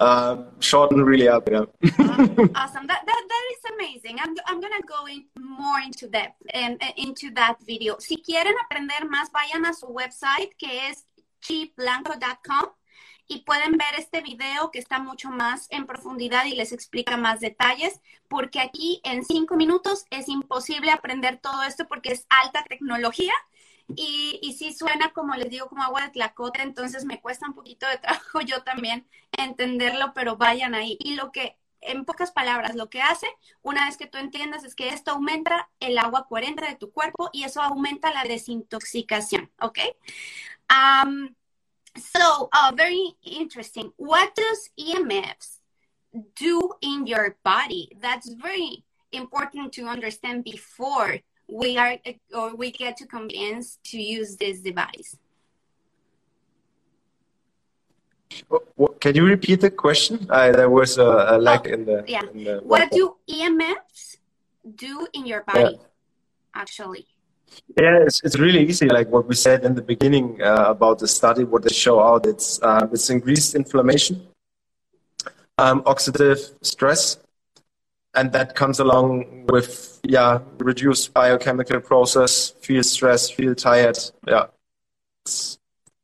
um, 0.00 0.46
short 0.60 0.90
and 0.92 1.06
really 1.06 1.28
up 1.28 1.48
yeah. 1.48 1.58
awesome 2.54 2.86
that, 2.86 3.02
that 3.06 3.22
that 3.32 3.44
is 3.52 3.62
amazing 3.74 4.16
i'm, 4.20 4.34
I'm 4.46 4.60
gonna 4.60 4.82
go 4.86 5.06
in 5.06 5.24
more 5.38 5.80
into 5.80 6.08
depth 6.08 6.42
and 6.52 6.82
uh, 6.82 6.86
into 6.96 7.30
that 7.34 7.56
video 7.66 7.96
si 7.98 8.16
quieren 8.16 8.54
aprender 8.64 9.06
más 9.08 9.30
vayan 9.30 9.66
a 9.66 9.74
su 9.74 9.86
website 9.86 10.50
que 10.58 10.88
es 10.88 11.04
chipblanco.com 11.40 12.70
y 13.26 13.42
pueden 13.42 13.72
ver 13.72 13.94
este 13.98 14.22
video 14.22 14.70
que 14.72 14.80
está 14.80 14.98
mucho 14.98 15.30
más 15.30 15.68
en 15.70 15.86
profundidad 15.86 16.46
y 16.46 16.56
les 16.56 16.72
explica 16.72 17.16
más 17.16 17.40
detalles 17.40 18.00
porque 18.28 18.60
aquí 18.60 19.00
en 19.04 19.24
cinco 19.24 19.56
minutos 19.56 20.04
es 20.10 20.28
imposible 20.28 20.90
aprender 20.90 21.38
todo 21.38 21.62
esto 21.62 21.86
porque 21.86 22.12
es 22.12 22.26
alta 22.28 22.64
tecnología 22.64 23.32
y, 23.96 24.38
y 24.42 24.54
sí 24.54 24.72
suena, 24.72 25.12
como 25.12 25.34
les 25.34 25.50
digo, 25.50 25.68
como 25.68 25.82
agua 25.82 26.02
de 26.02 26.10
tlacote, 26.10 26.62
entonces 26.62 27.04
me 27.04 27.20
cuesta 27.20 27.46
un 27.46 27.54
poquito 27.54 27.86
de 27.86 27.98
trabajo 27.98 28.40
yo 28.40 28.62
también 28.62 29.06
entenderlo, 29.36 30.12
pero 30.14 30.36
vayan 30.36 30.74
ahí. 30.74 30.96
Y 31.00 31.14
lo 31.14 31.32
que, 31.32 31.56
en 31.80 32.04
pocas 32.04 32.30
palabras, 32.30 32.74
lo 32.74 32.90
que 32.90 33.00
hace, 33.02 33.26
una 33.62 33.86
vez 33.86 33.96
que 33.96 34.06
tú 34.06 34.18
entiendas, 34.18 34.64
es 34.64 34.74
que 34.74 34.88
esto 34.88 35.12
aumenta 35.12 35.70
el 35.80 35.98
agua 35.98 36.26
coherente 36.28 36.66
de 36.66 36.76
tu 36.76 36.92
cuerpo 36.92 37.30
y 37.32 37.44
eso 37.44 37.62
aumenta 37.62 38.12
la 38.12 38.24
desintoxicación, 38.24 39.50
¿ok? 39.60 39.78
Um, 40.70 41.34
so, 41.98 42.48
uh, 42.52 42.72
very 42.76 43.14
interesting. 43.24 43.92
What 43.96 44.34
does 44.34 44.70
EMFs 44.78 45.58
do 46.36 46.72
in 46.80 47.06
your 47.06 47.36
body? 47.44 47.90
That's 48.00 48.30
very 48.30 48.84
important 49.12 49.72
to 49.74 49.86
understand 49.86 50.44
before 50.44 51.18
we 51.48 51.76
are 51.76 51.96
or 52.32 52.54
we 52.54 52.70
get 52.70 52.96
to 52.98 53.06
convince 53.06 53.78
to 53.84 54.00
use 54.00 54.36
this 54.36 54.60
device. 54.60 55.16
Can 59.00 59.16
you 59.16 59.24
repeat 59.24 59.60
the 59.60 59.70
question? 59.70 60.26
There 60.28 60.70
was 60.70 60.98
a, 60.98 61.26
a 61.30 61.38
lag 61.38 61.66
in 61.66 61.84
the. 61.84 62.02
Oh, 62.02 62.04
Yeah. 62.06 62.22
in 62.32 62.44
the 62.44 62.60
What 62.62 62.90
do 62.92 63.16
EMFs 63.28 64.18
do 64.76 65.06
in 65.12 65.26
your 65.26 65.42
body? 65.42 65.80
Actually, 66.54 67.06
Yeah, 67.76 68.04
it's, 68.06 68.20
it's 68.24 68.38
really 68.38 68.66
easy. 68.68 68.88
Like 68.88 69.08
what 69.08 69.26
we 69.26 69.34
said 69.34 69.64
in 69.64 69.74
the 69.74 69.82
beginning 69.82 70.40
uh, 70.42 70.66
about 70.68 70.98
the 70.98 71.08
study, 71.08 71.44
what 71.44 71.62
they 71.62 71.74
show 71.74 72.00
out, 72.00 72.26
it's 72.26 72.60
uh, 72.62 72.86
it's 72.92 73.10
increased 73.10 73.54
inflammation, 73.54 74.26
um, 75.58 75.82
oxidative 75.82 76.52
stress, 76.62 77.18
and 78.14 78.32
that 78.32 78.54
comes 78.54 78.80
along 78.80 79.46
with 79.46 80.00
yeah 80.04 80.40
reduced 80.58 81.14
biochemical 81.14 81.80
process, 81.80 82.50
feel 82.60 82.82
stressed, 82.82 83.34
feel 83.34 83.54
tired. 83.54 83.98
Yeah, 84.26 84.46
it's, 85.24 85.58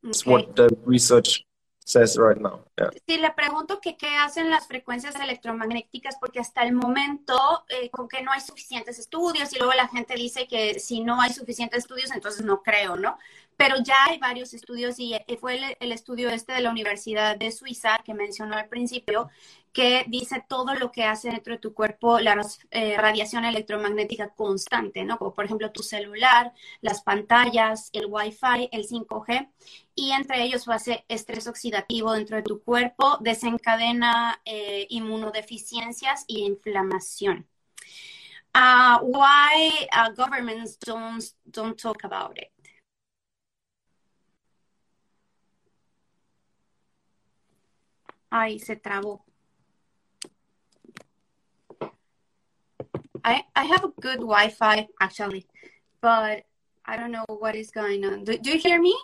it's 0.05 0.23
Okay. 0.23 0.31
what 0.31 0.57
the 0.57 0.69
research 0.85 1.45
says 1.87 2.17
le 2.17 3.31
pregunto 3.31 3.81
que 3.81 3.97
qué 3.97 4.17
hacen 4.17 4.51
las 4.51 4.67
frecuencias 4.67 5.15
electromagnéticas, 5.15 6.17
porque 6.19 6.41
hasta 6.41 6.65
el 6.65 6.73
momento 6.73 7.65
eh, 7.69 7.89
como 7.91 8.09
que 8.09 8.23
no 8.23 8.33
hay 8.33 8.41
suficientes 8.41 8.99
estudios 8.99 9.53
y 9.53 9.59
luego 9.59 9.73
la 9.73 9.87
gente 9.87 10.15
dice 10.15 10.49
que 10.49 10.81
si 10.81 11.01
no 11.01 11.21
hay 11.21 11.33
suficientes 11.33 11.79
estudios, 11.79 12.11
entonces 12.11 12.45
no 12.45 12.63
creo, 12.63 12.97
¿no? 12.97 13.19
Pero 13.57 13.77
ya 13.85 13.95
hay 14.09 14.19
varios 14.19 14.53
estudios 14.53 14.99
y 14.99 15.15
eh, 15.15 15.25
fue 15.41 15.61
el 15.79 15.93
estudio 15.93 16.29
este 16.29 16.53
de 16.55 16.61
la 16.61 16.71
Universidad 16.71 17.37
de 17.37 17.53
Suiza 17.53 18.01
que 18.05 18.15
mencionó 18.15 18.57
al 18.57 18.69
principio, 18.69 19.31
que 19.77 20.07
dice 20.09 20.43
todo 20.49 20.75
lo 20.75 20.91
que 20.91 21.05
hace 21.05 21.29
dentro 21.29 21.53
de 21.53 21.59
tu 21.59 21.75
cuerpo 21.75 22.19
la 22.19 22.35
eh, 22.71 22.97
radiación 22.97 23.45
electromagnética 23.45 24.31
constante, 24.31 25.05
¿no? 25.05 25.19
Como 25.19 25.35
por 25.35 25.45
ejemplo 25.45 25.71
tu 25.71 25.83
celular, 25.83 26.55
las 26.81 27.03
pantallas, 27.03 27.91
el 27.93 28.07
Wi-Fi, 28.07 28.71
el 28.73 28.89
5G, 28.89 29.51
y 29.95 30.13
entre 30.13 30.45
ellos 30.45 30.67
hace 30.69 31.05
estrés 31.09 31.47
oxidativo 31.47 32.13
dentro 32.13 32.37
de 32.37 32.43
tu 32.43 32.63
cuerpo, 32.63 33.19
desencadena 33.21 34.41
eh, 34.47 34.87
inmunodeficiencias 34.89 36.25
y 36.27 36.47
inflamación. 36.47 37.47
Uh, 38.55 38.99
why 39.03 39.87
uh, 39.93 40.11
governments 40.15 40.79
don't, 40.79 41.23
don't 41.45 41.79
talk 41.79 42.03
about 42.05 42.39
it? 42.39 42.51
Ay, 48.31 48.59
se 48.59 48.77
trabó. 48.77 49.27
I, 53.27 53.43
I 53.57 53.65
have 53.65 53.83
a 53.83 53.89
good 54.01 54.19
Wi-Fi 54.19 54.87
actually, 55.01 55.47
but 56.01 56.45
I 56.85 56.97
don't 56.97 57.11
know 57.11 57.25
what 57.27 57.57
is 57.57 57.73
going 57.73 58.05
on. 58.05 58.23
Do, 58.23 58.39
do 58.39 58.53
you 58.53 58.59
hear 58.59 58.81
me? 58.81 58.97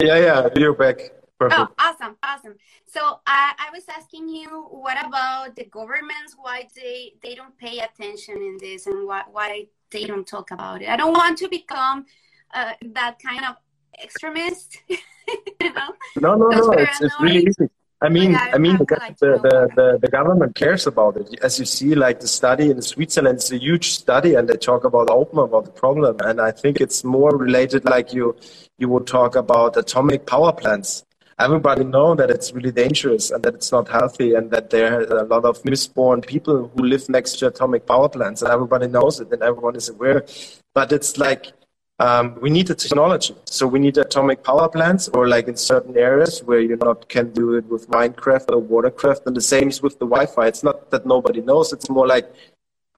Yeah, 0.00 0.18
yeah, 0.18 0.48
you're 0.56 0.72
back. 0.72 1.00
Perfect. 1.36 1.60
Oh, 1.60 1.68
awesome, 1.78 2.16
awesome. 2.22 2.54
So 2.86 3.20
I, 3.26 3.54
I 3.58 3.70
was 3.72 3.82
asking 3.88 4.28
you, 4.28 4.68
what 4.70 5.04
about 5.04 5.56
the 5.56 5.64
governments? 5.64 6.36
Why 6.38 6.68
they 6.76 7.14
they 7.22 7.34
don't 7.34 7.56
pay 7.58 7.80
attention 7.80 8.36
in 8.36 8.56
this, 8.60 8.86
and 8.86 9.06
why 9.06 9.24
why 9.30 9.66
they 9.90 10.04
don't 10.04 10.26
talk 10.26 10.52
about 10.52 10.82
it? 10.82 10.88
I 10.88 10.96
don't 10.96 11.12
want 11.12 11.36
to 11.38 11.48
become 11.48 12.06
uh, 12.54 12.74
that 12.92 13.18
kind 13.20 13.44
of 13.44 13.56
extremist. 14.02 14.78
you 14.88 15.72
know? 15.72 15.94
No, 16.20 16.34
no, 16.34 16.48
no. 16.48 16.70
It's, 16.72 17.00
it's 17.00 17.20
really 17.20 17.46
easy. 17.46 17.68
I 18.02 18.08
mean, 18.08 18.34
I, 18.34 18.52
I, 18.52 18.58
mean, 18.58 18.78
the, 18.78 18.96
like 18.98 19.18
the, 19.18 19.38
the, 19.42 19.68
the, 19.76 19.98
the, 20.00 20.08
government 20.08 20.54
cares 20.54 20.86
about 20.86 21.18
it. 21.18 21.38
As 21.42 21.58
you 21.58 21.66
see, 21.66 21.94
like 21.94 22.20
the 22.20 22.28
study 22.28 22.70
in 22.70 22.80
Switzerland 22.80 23.38
is 23.38 23.52
a 23.52 23.58
huge 23.58 23.92
study, 23.92 24.34
and 24.34 24.48
they 24.48 24.56
talk 24.56 24.84
about 24.84 25.10
open 25.10 25.38
about 25.40 25.66
the 25.66 25.70
problem. 25.70 26.16
And 26.20 26.40
I 26.40 26.50
think 26.50 26.80
it's 26.80 27.04
more 27.04 27.36
related, 27.36 27.84
like 27.84 28.14
you 28.14 28.36
you 28.78 28.88
would 28.88 29.06
talk 29.06 29.36
about 29.36 29.76
atomic 29.76 30.24
power 30.24 30.50
plants. 30.50 31.04
Everybody 31.38 31.84
know 31.84 32.14
that 32.14 32.30
it's 32.30 32.52
really 32.52 32.72
dangerous 32.72 33.30
and 33.30 33.42
that 33.44 33.54
it's 33.54 33.70
not 33.70 33.86
healthy, 33.88 34.34
and 34.34 34.50
that 34.50 34.70
there 34.70 35.00
are 35.00 35.18
a 35.18 35.24
lot 35.24 35.44
of 35.44 35.62
misborn 35.62 36.26
people 36.26 36.70
who 36.74 36.82
live 36.82 37.06
next 37.10 37.38
to 37.40 37.48
atomic 37.48 37.86
power 37.86 38.08
plants, 38.08 38.40
and 38.40 38.50
everybody 38.50 38.86
knows 38.86 39.20
it, 39.20 39.30
and 39.30 39.42
everyone 39.42 39.76
is 39.76 39.90
aware. 39.90 40.24
But 40.72 40.90
it's 40.92 41.18
like 41.18 41.52
um, 42.00 42.34
we 42.40 42.48
need 42.48 42.66
the 42.66 42.74
technology. 42.74 43.34
So 43.44 43.66
we 43.66 43.78
need 43.78 43.98
atomic 43.98 44.42
power 44.42 44.68
plants, 44.70 45.08
or 45.08 45.28
like 45.28 45.48
in 45.48 45.56
certain 45.56 45.96
areas 45.98 46.42
where 46.42 46.60
you 46.60 46.76
not 46.76 47.08
can 47.10 47.30
do 47.30 47.54
it 47.58 47.66
with 47.66 47.88
Minecraft 47.90 48.46
or 48.52 48.58
watercraft. 48.58 49.26
And 49.26 49.36
the 49.36 49.42
same 49.42 49.68
is 49.68 49.82
with 49.82 49.98
the 49.98 50.06
Wi-Fi. 50.06 50.46
It's 50.46 50.62
not 50.62 50.90
that 50.92 51.04
nobody 51.04 51.42
knows. 51.42 51.74
It's 51.74 51.90
more 51.90 52.06
like 52.06 52.26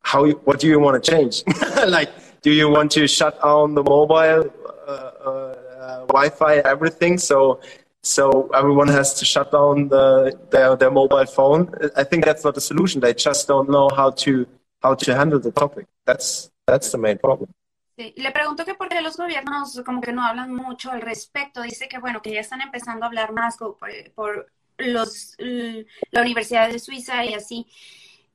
how. 0.03 0.25
You, 0.25 0.35
what 0.45 0.61
do 0.61 0.69
you 0.69 0.79
want 0.79 1.03
to 1.03 1.11
change? 1.11 1.43
like, 1.88 2.11
do 2.43 2.53
you 2.53 2.69
want 2.69 2.93
to 2.93 3.09
shut 3.09 3.43
down 3.43 3.75
the 3.75 3.83
mobile 3.83 4.43
uh, 4.87 5.11
uh, 5.29 6.07
Wi-Fi, 6.07 6.59
everything? 6.59 7.19
So. 7.19 7.61
So 8.05 8.51
everyone 8.53 8.88
has 8.88 9.15
to 9.21 9.25
shut 9.25 9.53
down 9.53 9.87
the, 9.87 10.37
their, 10.51 10.75
their 10.75 10.91
mobile 10.91 11.25
phone. 11.25 11.73
I 11.95 12.03
think 12.03 12.25
that's 12.25 12.43
not 12.43 12.57
the 12.57 12.61
solution. 12.61 13.01
They 13.01 13.15
just 13.15 13.47
don't 13.47 13.71
know 13.71 13.88
how 13.95 14.11
to 14.25 14.45
how 14.83 14.95
to 14.97 15.15
handle 15.15 15.38
the 15.38 15.53
topic. 15.53 15.87
That's 16.05 16.51
that's 16.67 16.91
the 16.91 16.99
main 16.99 17.19
problem. 17.19 17.55
Le 17.97 18.31
pregunto 18.31 18.65
que 18.65 18.75
por 18.75 18.89
qué 18.89 19.03
los 19.03 19.19
gobiernos 19.19 19.83
como 19.85 20.01
que 20.01 20.13
no 20.13 20.25
hablan 20.25 20.55
mucho 20.55 20.91
al 20.91 21.03
respecto. 21.03 21.63
Dice 21.63 21.89
que 21.89 21.99
bueno, 21.99 22.23
que 22.23 22.33
ya 22.33 22.41
están 22.41 22.63
empezando 22.63 23.05
a 23.05 23.09
hablar 23.09 23.33
más 23.33 23.59
por, 23.59 24.51
los, 24.79 25.37
la 25.39 26.23
Universidad 26.23 26.71
de 26.71 26.79
Suiza 26.79 27.25
y 27.25 27.35
así. 27.35 27.67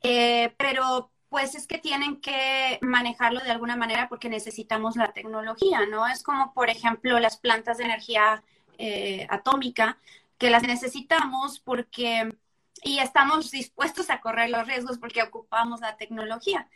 Eh, 0.02 0.54
pero 0.58 1.10
pues 1.28 1.54
es 1.54 1.66
que 1.66 1.78
tienen 1.78 2.20
que 2.20 2.78
manejarlo 2.82 3.40
de 3.40 3.50
alguna 3.50 3.76
manera 3.76 4.08
porque 4.08 4.28
necesitamos 4.28 4.96
la 4.96 5.12
tecnología, 5.12 5.86
¿no? 5.86 6.06
Es 6.06 6.22
como, 6.22 6.54
por 6.54 6.70
ejemplo, 6.70 7.18
las 7.18 7.36
plantas 7.36 7.78
de 7.78 7.84
energía 7.84 8.42
eh, 8.78 9.26
atómica, 9.28 9.98
que 10.38 10.50
las 10.50 10.62
necesitamos 10.62 11.60
porque, 11.60 12.34
y 12.82 13.00
estamos 13.00 13.50
dispuestos 13.50 14.08
a 14.08 14.20
correr 14.20 14.50
los 14.50 14.66
riesgos 14.66 14.98
porque 14.98 15.22
ocupamos 15.22 15.80
la 15.80 15.96
tecnología 15.96 16.68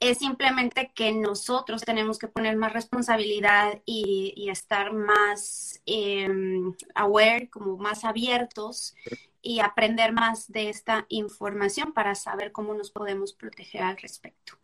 es 0.00 0.18
simplemente 0.18 0.90
que 0.94 1.12
nosotros 1.12 1.82
tenemos 1.82 2.18
que 2.18 2.26
poner 2.26 2.56
más 2.56 2.72
responsabilidad 2.72 3.80
y, 3.84 4.48
estar 4.50 4.92
más 4.92 5.80
em, 5.86 6.74
aware, 6.94 7.48
como 7.50 7.76
más 7.76 8.04
abiertos 8.04 8.94
y 9.42 9.60
aprender 9.60 10.12
más 10.12 10.50
de 10.50 10.70
esta 10.70 11.04
información 11.10 11.92
para 11.92 12.14
saber 12.14 12.50
cómo 12.50 12.74
nos 12.74 12.90
podemos 12.90 13.34
proteger 13.34 13.82
al 13.82 13.98
respecto. 13.98 14.54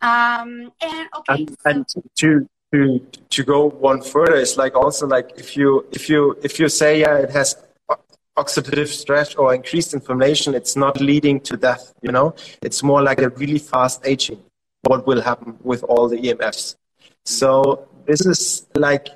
Um, 0.00 0.72
and, 0.80 1.08
okay, 1.16 1.46
and, 1.64 1.84
to, 2.14 2.48
to, 2.72 3.00
to 3.28 3.44
go 3.44 3.68
one 3.68 4.00
further, 4.00 4.36
it's 4.36 4.56
like 4.56 4.76
also 4.76 5.06
like 5.06 5.32
if 5.36 5.56
you 5.56 5.86
if 5.92 6.08
you 6.08 6.36
if 6.42 6.58
you 6.58 6.68
say 6.68 7.00
yeah, 7.00 7.18
it 7.18 7.30
has 7.30 7.56
oxidative 8.36 8.88
stress 8.88 9.34
or 9.36 9.54
increased 9.54 9.94
inflammation, 9.94 10.54
it's 10.54 10.74
not 10.74 11.00
leading 11.00 11.38
to 11.40 11.56
death. 11.56 11.92
You 12.02 12.10
know, 12.10 12.34
it's 12.62 12.82
more 12.82 13.02
like 13.02 13.20
a 13.20 13.28
really 13.28 13.60
fast 13.60 14.00
aging 14.04 14.42
what 14.82 15.06
will 15.06 15.22
happen 15.22 15.56
with 15.62 15.82
all 15.84 16.08
the 16.08 16.18
EMFs. 16.18 16.76
So 17.24 17.88
this 18.06 18.26
is 18.26 18.66
like 18.74 19.08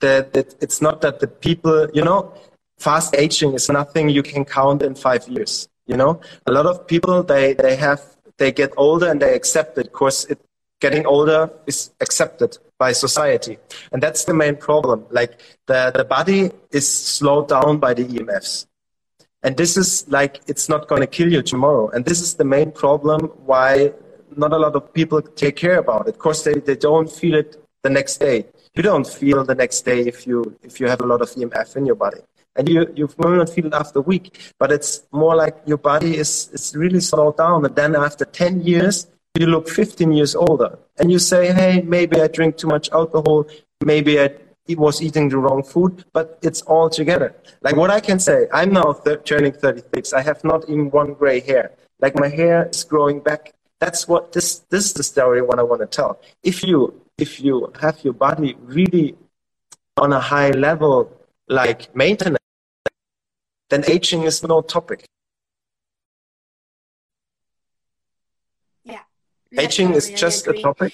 that. 0.00 0.36
It's 0.60 0.82
not 0.82 1.00
that 1.02 1.20
the 1.20 1.28
people, 1.28 1.88
you 1.94 2.04
know, 2.04 2.32
fast 2.78 3.14
aging 3.16 3.54
is 3.54 3.68
nothing 3.68 4.08
you 4.08 4.22
can 4.22 4.44
count 4.44 4.82
in 4.82 4.94
five 4.94 5.26
years. 5.28 5.68
You 5.86 5.96
know, 5.96 6.20
a 6.46 6.52
lot 6.52 6.66
of 6.66 6.86
people 6.86 7.22
they 7.22 7.54
they 7.54 7.76
have 7.76 8.02
they 8.38 8.50
get 8.52 8.72
older 8.76 9.10
and 9.10 9.20
they 9.20 9.34
accept 9.34 9.78
it. 9.78 9.86
Of 9.86 9.92
course, 9.92 10.24
it, 10.24 10.40
getting 10.80 11.06
older 11.06 11.50
is 11.66 11.92
accepted 12.00 12.58
by 12.78 12.92
society, 12.92 13.58
and 13.92 14.02
that's 14.02 14.24
the 14.24 14.34
main 14.34 14.56
problem. 14.56 15.06
Like 15.10 15.40
the 15.66 15.92
the 15.94 16.04
body 16.04 16.50
is 16.70 16.86
slowed 16.88 17.48
down 17.48 17.78
by 17.78 17.94
the 17.94 18.04
EMFs. 18.04 18.66
And 19.44 19.58
this 19.58 19.76
is 19.76 20.08
like, 20.08 20.40
it's 20.46 20.70
not 20.70 20.88
going 20.88 21.02
to 21.02 21.06
kill 21.06 21.30
you 21.30 21.42
tomorrow. 21.42 21.90
And 21.90 22.06
this 22.06 22.22
is 22.22 22.34
the 22.34 22.44
main 22.44 22.72
problem 22.72 23.26
why 23.44 23.92
not 24.36 24.52
a 24.52 24.58
lot 24.58 24.74
of 24.76 24.92
people 24.92 25.20
take 25.22 25.56
care 25.56 25.78
about 25.78 26.08
it. 26.08 26.14
Of 26.14 26.18
course, 26.18 26.42
they, 26.42 26.54
they 26.54 26.76
don't 26.76 27.10
feel 27.10 27.34
it 27.34 27.56
the 27.82 27.90
next 27.90 28.18
day. 28.18 28.46
You 28.74 28.82
don't 28.82 29.06
feel 29.06 29.44
the 29.44 29.54
next 29.54 29.82
day 29.82 30.00
if 30.00 30.26
you 30.26 30.56
if 30.62 30.80
you 30.80 30.88
have 30.88 31.00
a 31.00 31.06
lot 31.06 31.22
of 31.22 31.30
EMF 31.30 31.76
in 31.76 31.86
your 31.86 31.94
body, 31.94 32.20
and 32.56 32.68
you 32.68 32.92
you 32.94 33.08
will 33.18 33.36
not 33.36 33.50
feel 33.50 33.66
it 33.66 33.74
after 33.74 34.00
a 34.00 34.02
week. 34.02 34.52
But 34.58 34.72
it's 34.72 35.02
more 35.12 35.36
like 35.36 35.56
your 35.66 35.78
body 35.78 36.16
is 36.16 36.50
is 36.52 36.74
really 36.74 37.00
slowed 37.00 37.36
down, 37.36 37.64
and 37.64 37.74
then 37.76 37.94
after 37.94 38.24
ten 38.24 38.60
years, 38.62 39.06
you 39.38 39.46
look 39.46 39.68
15 39.68 40.12
years 40.12 40.34
older, 40.36 40.78
and 40.98 41.10
you 41.10 41.18
say, 41.18 41.52
hey, 41.52 41.82
maybe 41.82 42.20
I 42.20 42.28
drink 42.28 42.56
too 42.56 42.68
much 42.68 42.90
alcohol, 42.90 43.46
maybe 43.84 44.20
I 44.20 44.30
was 44.68 45.02
eating 45.02 45.28
the 45.28 45.38
wrong 45.38 45.62
food, 45.62 46.04
but 46.12 46.38
it's 46.42 46.62
all 46.62 46.88
together. 46.88 47.34
Like 47.60 47.76
what 47.76 47.90
I 47.90 48.00
can 48.00 48.18
say, 48.18 48.46
I'm 48.52 48.72
now 48.72 48.92
th- 48.92 49.24
turning 49.24 49.52
36. 49.52 50.12
I 50.12 50.22
have 50.22 50.42
not 50.44 50.68
even 50.68 50.90
one 50.90 51.14
gray 51.14 51.40
hair. 51.40 51.72
Like 52.00 52.18
my 52.18 52.28
hair 52.28 52.68
is 52.68 52.84
growing 52.84 53.20
back 53.20 53.53
that's 53.80 54.08
what 54.08 54.32
this 54.32 54.60
this 54.70 54.86
is 54.86 54.92
the 54.94 55.02
story 55.02 55.42
what 55.42 55.58
I 55.58 55.62
want 55.62 55.80
to 55.82 55.86
tell. 55.86 56.20
If 56.42 56.62
you 56.64 57.00
if 57.18 57.40
you 57.40 57.72
have 57.80 58.02
your 58.04 58.14
body 58.14 58.56
really 58.60 59.16
on 59.96 60.12
a 60.12 60.20
high 60.20 60.50
level 60.50 61.10
like 61.48 61.94
maintenance, 61.94 62.38
then 63.70 63.84
aging 63.88 64.22
is 64.22 64.42
no 64.42 64.62
topic. 64.62 65.04
Yeah. 68.84 69.00
Aging 69.58 69.94
is 69.94 70.10
just 70.10 70.46
a 70.46 70.54
topic. 70.60 70.92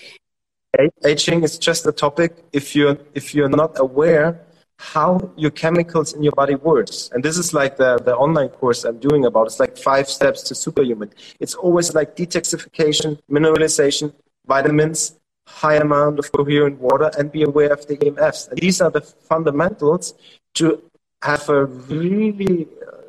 Aging 1.04 1.42
is 1.42 1.58
just 1.58 1.86
a 1.86 1.92
topic 1.92 2.36
if 2.52 2.74
you're 2.76 2.98
if 3.14 3.34
you're 3.34 3.48
not 3.48 3.78
aware 3.78 4.40
how 4.80 5.30
your 5.36 5.50
chemicals 5.50 6.14
in 6.14 6.22
your 6.22 6.32
body 6.32 6.54
works. 6.54 7.10
And 7.12 7.22
this 7.22 7.36
is 7.36 7.52
like 7.52 7.76
the, 7.76 7.98
the 7.98 8.16
online 8.16 8.48
course 8.48 8.84
I'm 8.84 8.98
doing 8.98 9.26
about. 9.26 9.46
It's 9.46 9.60
like 9.60 9.76
five 9.76 10.08
steps 10.08 10.42
to 10.44 10.54
superhuman. 10.54 11.10
It's 11.38 11.54
always 11.54 11.94
like 11.94 12.16
detoxification, 12.16 13.20
mineralization, 13.30 14.14
vitamins, 14.46 15.18
high 15.46 15.76
amount 15.76 16.18
of 16.18 16.32
coherent 16.32 16.80
water, 16.80 17.10
and 17.18 17.30
be 17.30 17.42
aware 17.42 17.70
of 17.70 17.86
the 17.88 17.98
EMFs. 17.98 18.48
And 18.48 18.58
these 18.58 18.80
are 18.80 18.90
the 18.90 19.02
fundamentals 19.02 20.14
to 20.54 20.82
have 21.20 21.46
a 21.50 21.66
really 21.66 22.66
uh, 22.88 23.02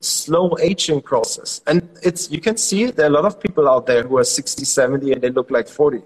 slow 0.00 0.56
aging 0.60 1.02
process. 1.02 1.60
And 1.66 1.88
it's 2.04 2.30
you 2.30 2.40
can 2.40 2.56
see 2.56 2.92
there 2.92 3.06
are 3.06 3.08
a 3.10 3.18
lot 3.20 3.24
of 3.24 3.40
people 3.40 3.68
out 3.68 3.86
there 3.86 4.04
who 4.04 4.16
are 4.18 4.24
60, 4.24 4.64
70, 4.64 5.12
and 5.12 5.20
they 5.20 5.30
look 5.30 5.50
like 5.50 5.66
40. 5.68 6.02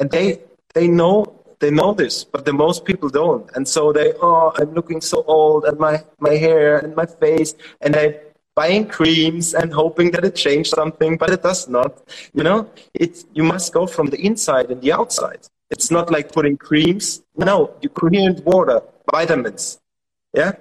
And 0.00 0.10
they 0.10 0.40
they 0.74 0.88
know 0.88 1.39
they 1.60 1.70
know 1.70 1.92
this, 1.94 2.24
but 2.24 2.44
the 2.44 2.52
most 2.52 2.84
people 2.84 3.08
don't. 3.08 3.48
And 3.54 3.66
so 3.68 3.92
they, 3.92 4.12
oh, 4.20 4.52
I'm 4.56 4.72
looking 4.74 5.00
so 5.00 5.22
old, 5.26 5.64
and 5.64 5.78
my, 5.78 6.04
my 6.18 6.34
hair 6.34 6.78
and 6.78 6.94
my 6.96 7.06
face, 7.06 7.54
and 7.80 7.94
they 7.94 8.20
buying 8.54 8.86
creams 8.88 9.54
and 9.54 9.72
hoping 9.72 10.10
that 10.10 10.24
it 10.24 10.34
changes 10.34 10.70
something, 10.70 11.16
but 11.16 11.30
it 11.30 11.42
does 11.42 11.68
not. 11.68 12.02
You 12.34 12.42
know, 12.42 12.70
it 12.94 13.24
you 13.32 13.44
must 13.44 13.72
go 13.72 13.86
from 13.86 14.06
the 14.08 14.20
inside 14.20 14.70
and 14.70 14.80
the 14.82 14.92
outside. 14.92 15.42
It's 15.70 15.90
not 15.90 16.10
like 16.10 16.32
putting 16.32 16.56
creams. 16.56 17.22
No, 17.36 17.56
you 17.80 17.88
coherent 17.90 18.44
water, 18.44 18.82
vitamins. 19.12 19.78
Yeah, 20.34 20.52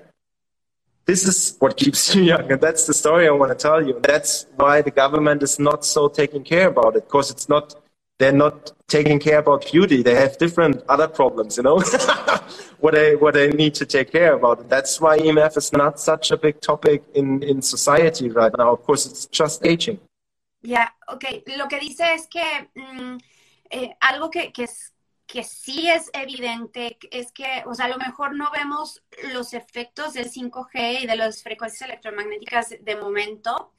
this 1.10 1.26
is 1.28 1.56
what 1.60 1.76
keeps 1.76 2.14
you 2.14 2.22
young. 2.34 2.52
And 2.52 2.62
that's 2.62 2.86
the 2.86 2.94
story 2.94 3.28
I 3.28 3.32
want 3.32 3.52
to 3.52 3.60
tell 3.68 3.82
you. 3.86 4.00
That's 4.04 4.46
why 4.56 4.84
the 4.84 4.92
government 4.92 5.42
is 5.42 5.58
not 5.58 5.84
so 5.84 6.08
taking 6.08 6.44
care 6.44 6.68
about 6.68 6.96
it 6.96 7.06
because 7.06 7.32
it's 7.32 7.50
not, 7.50 7.76
they're 8.20 8.34
not 8.34 8.74
taking 8.88 9.18
care 9.18 9.40
about 9.40 9.72
beauty. 9.72 10.04
They 10.04 10.16
have 10.16 10.38
different 10.38 10.84
other 10.90 11.08
problems, 11.08 11.58
you 11.58 11.64
know, 11.64 11.80
what 12.80 12.94
they, 12.94 13.16
what 13.16 13.34
they 13.34 13.50
need 13.50 13.74
to 13.76 13.86
take 13.86 14.12
care 14.12 14.34
about. 14.34 14.68
That's 14.70 15.00
why 15.00 15.18
EMF 15.18 15.58
is 15.58 15.72
not 15.72 16.00
such 16.00 16.32
a 16.32 16.38
big 16.38 16.60
topic 16.60 17.04
in, 17.16 17.42
in 17.44 17.62
society 17.62 18.30
right 18.30 18.52
now. 18.58 18.74
Of 18.74 18.84
course, 18.84 19.06
it's 19.06 19.26
just 19.28 19.66
aging. 19.66 20.00
Yeah, 20.62 20.90
okay. 21.14 21.44
Lo 21.58 21.68
que 21.68 21.80
dice 21.80 22.02
es 22.14 22.28
que 22.28 22.68
mm, 22.76 23.18
eh, 23.72 23.90
algo 24.02 24.30
que, 24.30 24.52
que, 24.52 24.64
es, 24.64 24.89
que 25.30 25.44
sí 25.44 25.88
es 25.88 26.10
evidente 26.14 26.98
es 27.12 27.32
que, 27.32 27.64
o 27.68 27.76
sea, 27.76 27.86
a 27.86 27.90
lo 27.90 28.00
mejor 28.00 28.36
no 28.36 28.50
vemos 28.52 29.04
los 29.32 29.54
efectos 29.54 30.14
del 30.14 30.32
5G 30.32 31.04
y 31.04 31.06
de 31.06 31.16
las 31.16 31.44
frecuencias 31.44 31.88
electromagnéticas 31.88 32.74
de 32.82 32.96
momento, 32.96 33.72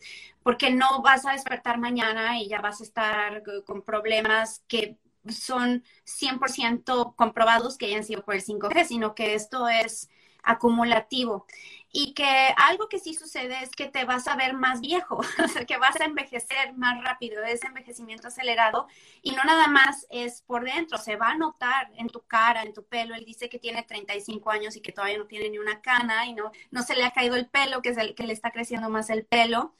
porque 0.44 0.70
no 0.70 1.02
vas 1.02 1.26
a 1.26 1.32
despertar 1.32 1.78
mañana 1.78 2.38
y 2.38 2.48
ya 2.48 2.60
vas 2.60 2.80
a 2.80 2.84
estar 2.84 3.42
con 3.66 3.82
problemas 3.82 4.62
que 4.68 4.96
son 5.28 5.82
100% 6.04 7.16
comprobados 7.16 7.76
que 7.76 7.86
hayan 7.86 8.04
sido 8.04 8.24
por 8.24 8.36
el 8.36 8.44
5G, 8.44 8.84
sino 8.84 9.16
que 9.16 9.34
esto 9.34 9.68
es 9.68 10.08
acumulativo 10.44 11.46
y 11.92 12.14
que 12.14 12.54
algo 12.56 12.88
que 12.88 12.98
sí 12.98 13.14
sucede 13.14 13.62
es 13.62 13.70
que 13.70 13.88
te 13.88 14.04
vas 14.04 14.28
a 14.28 14.36
ver 14.36 14.54
más 14.54 14.80
viejo, 14.80 15.16
o 15.44 15.48
sea, 15.48 15.64
que 15.64 15.76
vas 15.78 16.00
a 16.00 16.04
envejecer 16.04 16.74
más 16.74 17.02
rápido, 17.02 17.42
es 17.42 17.64
envejecimiento 17.64 18.28
acelerado 18.28 18.86
y 19.22 19.32
no 19.32 19.42
nada 19.44 19.66
más 19.66 20.06
es 20.10 20.42
por 20.42 20.64
dentro, 20.64 20.98
se 20.98 21.16
va 21.16 21.30
a 21.30 21.36
notar 21.36 21.90
en 21.96 22.08
tu 22.08 22.22
cara, 22.22 22.62
en 22.62 22.72
tu 22.72 22.84
pelo. 22.84 23.14
Él 23.14 23.24
dice 23.24 23.48
que 23.48 23.58
tiene 23.58 23.82
35 23.82 24.50
años 24.50 24.76
y 24.76 24.80
que 24.80 24.92
todavía 24.92 25.18
no 25.18 25.26
tiene 25.26 25.50
ni 25.50 25.58
una 25.58 25.80
cana 25.80 26.26
y 26.26 26.34
no, 26.34 26.52
no 26.70 26.82
se 26.82 26.94
le 26.94 27.04
ha 27.04 27.12
caído 27.12 27.36
el 27.36 27.48
pelo, 27.48 27.82
que 27.82 27.90
es 27.90 27.96
el 27.98 28.14
que 28.14 28.24
le 28.26 28.32
está 28.32 28.50
creciendo 28.50 28.88
más 28.90 29.10
el 29.10 29.24
pelo 29.24 29.74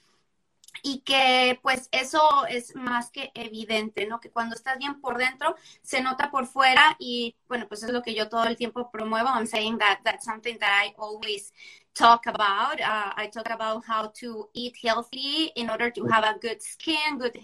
y 0.83 1.01
que 1.01 1.59
pues 1.63 1.89
eso 1.93 2.47
es 2.47 2.75
más 2.75 3.11
que 3.11 3.31
evidente, 3.35 4.07
¿no? 4.07 4.21
Que 4.21 4.31
cuando 4.31 4.55
estás 4.55 4.79
bien 4.79 5.01
por 5.01 5.19
dentro 5.19 5.55
se 5.83 6.01
nota 6.01 6.31
por 6.31 6.47
fuera 6.47 6.97
y 6.99 7.37
bueno, 7.49 7.67
pues 7.69 7.83
es 7.83 7.91
lo 7.91 8.03
que 8.03 8.15
yo 8.15 8.29
todo 8.29 8.45
el 8.45 8.57
tiempo 8.57 8.91
promuevo. 8.91 9.29
I'm 9.29 9.47
saying 9.47 9.79
that 9.79 10.01
that's 10.05 10.25
something 10.25 10.59
that 10.59 10.87
I 10.87 10.95
always 10.99 11.53
talk 11.95 12.27
about. 12.27 12.81
Uh, 12.81 13.13
I 13.17 13.29
talk 13.33 13.51
about 13.51 13.85
how 13.85 14.13
to 14.21 14.49
eat 14.55 14.77
healthy 14.83 15.53
in 15.57 15.71
order 15.71 15.91
to 15.91 16.07
have 16.07 16.25
a 16.25 16.39
good 16.39 16.63
skin, 16.63 17.19
good 17.19 17.39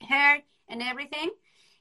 hair 0.00 0.42
and 0.68 0.82
everything. 0.82 1.30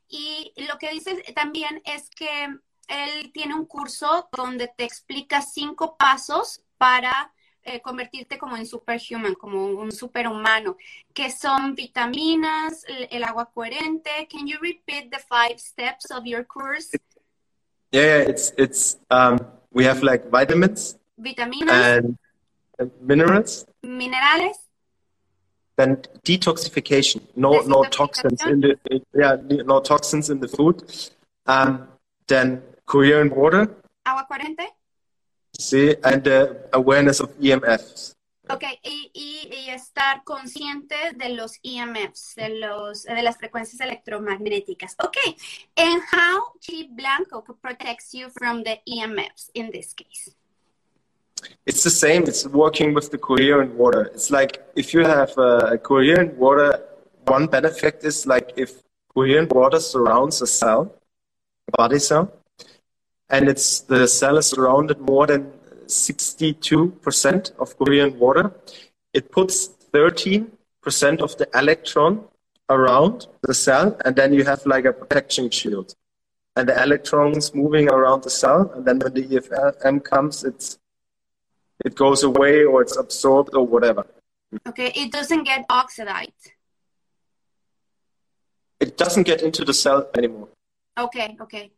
Y 0.10 0.52
lo 0.58 0.78
que 0.78 0.92
dice 0.92 1.24
también 1.36 1.82
es 1.86 2.10
que 2.10 2.48
él 2.88 3.32
tiene 3.32 3.54
un 3.54 3.66
curso 3.66 4.28
donde 4.36 4.68
te 4.76 4.84
explica 4.84 5.42
cinco 5.42 5.96
pasos 5.98 6.64
para 6.78 7.32
eh, 7.64 7.82
convertirte 7.82 8.38
como 8.38 8.58
en 8.58 8.66
superhuman, 8.66 9.36
como 9.36 9.66
un 9.66 9.92
superhumano, 9.92 10.78
que 11.14 11.30
son 11.30 11.76
vitaminas, 11.76 12.84
el, 12.88 13.08
el, 13.12 13.24
agua 13.24 13.52
coherente. 13.54 14.28
Can 14.32 14.48
you 14.48 14.58
repeat 14.60 15.12
the 15.12 15.20
five 15.20 15.60
steps 15.60 16.10
of 16.10 16.26
your 16.26 16.46
course? 16.46 16.90
Yeah, 17.92 18.02
yeah 18.02 18.30
it's 18.30 18.54
it's 18.58 18.98
um, 19.12 19.40
we 19.72 19.86
have 19.86 20.02
like 20.02 20.30
vitamins, 20.32 20.98
vitaminas, 21.20 21.98
and, 21.98 22.18
and 22.80 22.92
minerals, 23.02 23.66
minerales. 23.84 24.58
Then 25.76 25.98
detoxification, 26.24 27.22
no 27.36 27.62
no 27.62 27.84
toxins 27.84 28.42
in 28.46 28.62
the 28.62 28.78
yeah 29.14 29.38
no 29.66 29.80
toxins 29.80 30.30
in 30.30 30.40
the 30.40 30.48
food. 30.48 30.84
Um, 31.46 31.88
then 32.28 32.62
coherent 32.86 33.36
water. 33.36 33.76
Agua 34.06 34.26
coherente. 34.30 34.68
Sí, 35.58 35.96
and 36.04 36.24
the 36.24 36.70
awareness 36.74 37.20
of 37.20 37.30
EMFs. 37.40 38.16
Ok, 38.52 38.64
y, 38.82 39.12
y, 39.14 39.50
y, 39.52 39.70
estar 39.70 40.24
consciente 40.24 40.96
de 41.16 41.30
los 41.30 41.60
EMFs, 41.62 42.34
de, 42.36 42.50
los, 42.58 43.04
de 43.04 43.22
las 43.22 43.38
frecuencias 43.38 43.80
electromagnéticas. 43.80 44.96
Ok, 45.04 45.18
and 45.78 46.02
how 46.12 46.54
QiBlanco 46.60 47.44
protects 47.62 48.12
you 48.14 48.30
from 48.32 48.64
the 48.64 48.82
EMFs 48.88 49.52
in 49.54 49.70
this 49.70 49.94
case? 49.94 50.36
It's 51.66 51.84
the 51.84 51.90
same. 51.90 52.24
It's 52.24 52.48
working 52.48 52.94
with 52.94 53.12
the 53.12 53.18
coherent 53.18 53.74
water. 53.76 54.10
It's 54.14 54.32
like 54.32 54.64
if 54.76 54.94
you 54.94 55.02
have 55.06 55.38
a 55.38 55.78
coherent 55.78 56.36
water, 56.36 56.84
one 57.26 57.48
benefit 57.48 58.00
is 58.04 58.26
like 58.26 58.54
if 58.56 58.82
coherent 59.14 59.54
water 59.54 59.80
surrounds 59.80 60.42
a 60.42 60.48
cell, 60.48 60.94
a 61.68 61.78
body 61.78 62.00
cell, 62.00 62.34
and 63.30 63.48
it's 63.48 63.82
the 63.82 64.08
cell 64.08 64.38
is 64.38 64.48
surrounded 64.48 65.00
more 65.00 65.28
than 65.28 65.52
62% 65.86 67.52
of 67.60 67.78
coherent 67.78 68.16
water. 68.16 68.52
It 69.14 69.32
puts 69.32 69.70
13% 69.94 70.48
of 71.22 71.38
the 71.38 71.48
electron 71.54 72.24
around 72.70 73.28
the 73.42 73.54
cell, 73.54 73.98
and 74.06 74.16
then 74.16 74.34
you 74.34 74.44
have 74.44 74.66
like 74.66 74.86
a 74.86 74.94
protection 74.94 75.50
shield. 75.50 75.96
And 76.56 76.68
the 76.68 76.82
electrons 76.82 77.54
moving 77.54 77.90
around 77.90 78.24
the 78.24 78.30
cell, 78.30 78.72
and 78.76 78.86
then 78.86 79.00
when 79.00 79.14
the 79.14 79.24
EFM 79.24 80.04
comes, 80.04 80.44
it's 80.44 80.79
it 81.86 81.96
goes 81.96 82.24
away 82.24 82.64
or 82.64 82.82
it's 82.82 82.98
absorbed 82.98 83.56
or 83.56 83.66
whatever. 83.66 84.06
Okay, 84.68 84.92
it 84.96 85.12
doesn't 85.12 85.44
get 85.44 85.66
oxidized. 85.70 86.54
It 88.80 88.98
doesn't 88.98 89.24
get 89.24 89.42
into 89.42 89.66
the 89.66 89.74
cell 89.74 90.10
anymore. 90.16 90.50
Okay, 90.98 91.38
okay. 91.40 91.74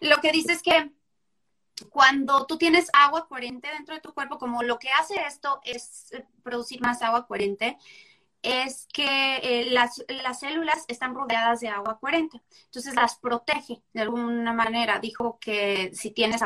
Lo 0.00 0.16
que 0.20 0.32
dices 0.32 0.62
que 0.62 0.90
cuando 1.90 2.46
tú 2.46 2.56
tienes 2.56 2.88
agua 2.92 3.26
coherente 3.28 3.68
dentro 3.68 3.94
de 3.94 4.00
tu 4.00 4.12
cuerpo, 4.12 4.38
como 4.38 4.62
lo 4.62 4.78
que 4.78 4.88
hace 4.90 5.14
esto 5.26 5.60
es 5.64 6.12
eh, 6.12 6.24
producir 6.42 6.80
más 6.80 7.02
agua 7.02 7.26
coherente, 7.26 7.76
es 8.42 8.86
que 8.92 9.36
eh, 9.42 9.70
las, 9.70 10.04
las, 10.08 10.40
células 10.40 10.84
están 10.88 11.14
rodeadas 11.14 11.60
de 11.60 11.68
agua 11.68 11.98
coherente. 11.98 12.40
Entonces 12.66 12.94
las 12.94 13.16
protege 13.16 13.82
de 13.92 14.02
alguna 14.02 14.52
manera. 14.52 14.98
Dijo 14.98 15.38
que 15.40 15.90
si 15.94 16.10
tienes 16.12 16.42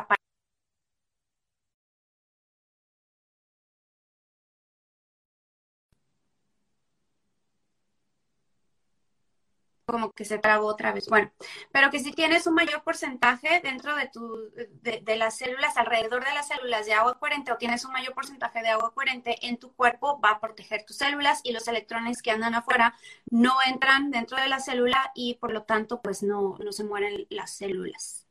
como 9.90 10.12
que 10.12 10.24
se 10.24 10.38
trabó 10.38 10.66
otra 10.66 10.92
vez. 10.92 11.06
Bueno, 11.08 11.30
pero 11.72 11.90
que 11.90 11.98
si 11.98 12.12
tienes 12.12 12.46
un 12.46 12.54
mayor 12.54 12.82
porcentaje 12.82 13.60
dentro 13.62 13.96
de, 13.96 14.08
tu, 14.08 14.50
de, 14.82 15.16
las 15.16 15.36
células, 15.36 15.76
alrededor 15.76 16.24
de 16.24 16.32
las 16.32 16.48
células 16.48 16.86
de 16.86 16.94
agua 16.94 17.18
coherente 17.18 17.52
o 17.52 17.56
tienes 17.56 17.84
un 17.84 17.92
mayor 17.92 18.14
porcentaje 18.14 18.62
de 18.62 18.68
agua 18.68 18.92
coherente 18.94 19.36
en 19.46 19.58
tu 19.58 19.72
cuerpo, 19.74 20.20
va 20.20 20.30
a 20.30 20.40
proteger 20.40 20.84
tus 20.84 20.96
células 20.96 21.40
y 21.44 21.52
los 21.52 21.66
electrones 21.68 22.22
que 22.22 22.30
andan 22.30 22.54
afuera 22.54 22.94
no 23.30 23.54
entran 23.66 24.10
dentro 24.10 24.36
de 24.36 24.48
la 24.48 24.60
célula 24.60 25.12
y 25.14 25.34
por 25.34 25.52
lo 25.52 25.64
tanto 25.64 26.00
pues 26.00 26.22
no, 26.22 26.56
no 26.58 26.72
se 26.72 26.84
mueren 26.84 27.26
las 27.30 27.50
células. 27.50 28.26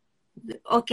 Ok. 0.63 0.91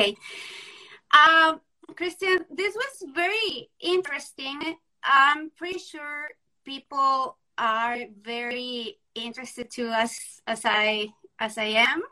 Uh, 1.12 1.58
Christian, 1.94 2.44
this 2.54 2.74
was 2.74 3.12
very 3.14 3.70
interesting. 3.78 4.76
I'm 5.02 5.50
pretty 5.56 5.78
sure 5.78 6.30
people 6.64 7.38
are 7.56 7.96
very 8.20 8.98
interested 9.24 9.70
to 9.72 9.88
as 9.88 10.40
as 10.46 10.62
I 10.64 11.08
as 11.38 11.58
I 11.58 11.64
am 11.64 12.02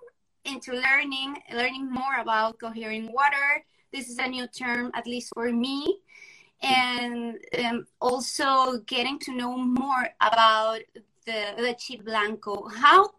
into 0.45 0.73
learning 0.73 1.37
learning 1.53 1.91
more 1.91 2.17
about 2.21 2.59
coherent 2.59 3.13
water. 3.13 3.65
This 3.93 4.09
is 4.09 4.19
a 4.19 4.27
new 4.27 4.47
term, 4.49 4.91
at 4.95 5.07
least 5.07 5.31
for 5.35 5.53
me, 5.53 6.01
and 6.63 7.39
um, 7.65 7.87
also 8.01 8.79
getting 8.87 9.19
to 9.21 9.37
know 9.37 9.57
more 9.57 10.09
about 10.21 10.81
the 11.27 11.55
the 11.57 11.75
QiBlanco. 11.79 12.73
How 12.73 13.11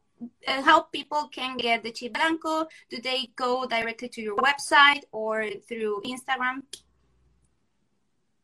uh, 0.48 0.62
how 0.62 0.82
people 0.82 1.28
can 1.32 1.58
get 1.58 1.84
the 1.84 1.92
QiBlanco? 1.92 2.68
Do 2.90 3.02
they 3.02 3.30
go 3.36 3.66
directly 3.66 4.10
to 4.10 4.22
your 4.22 4.38
website 4.38 5.04
or 5.12 5.50
through 5.68 6.02
Instagram? 6.06 6.64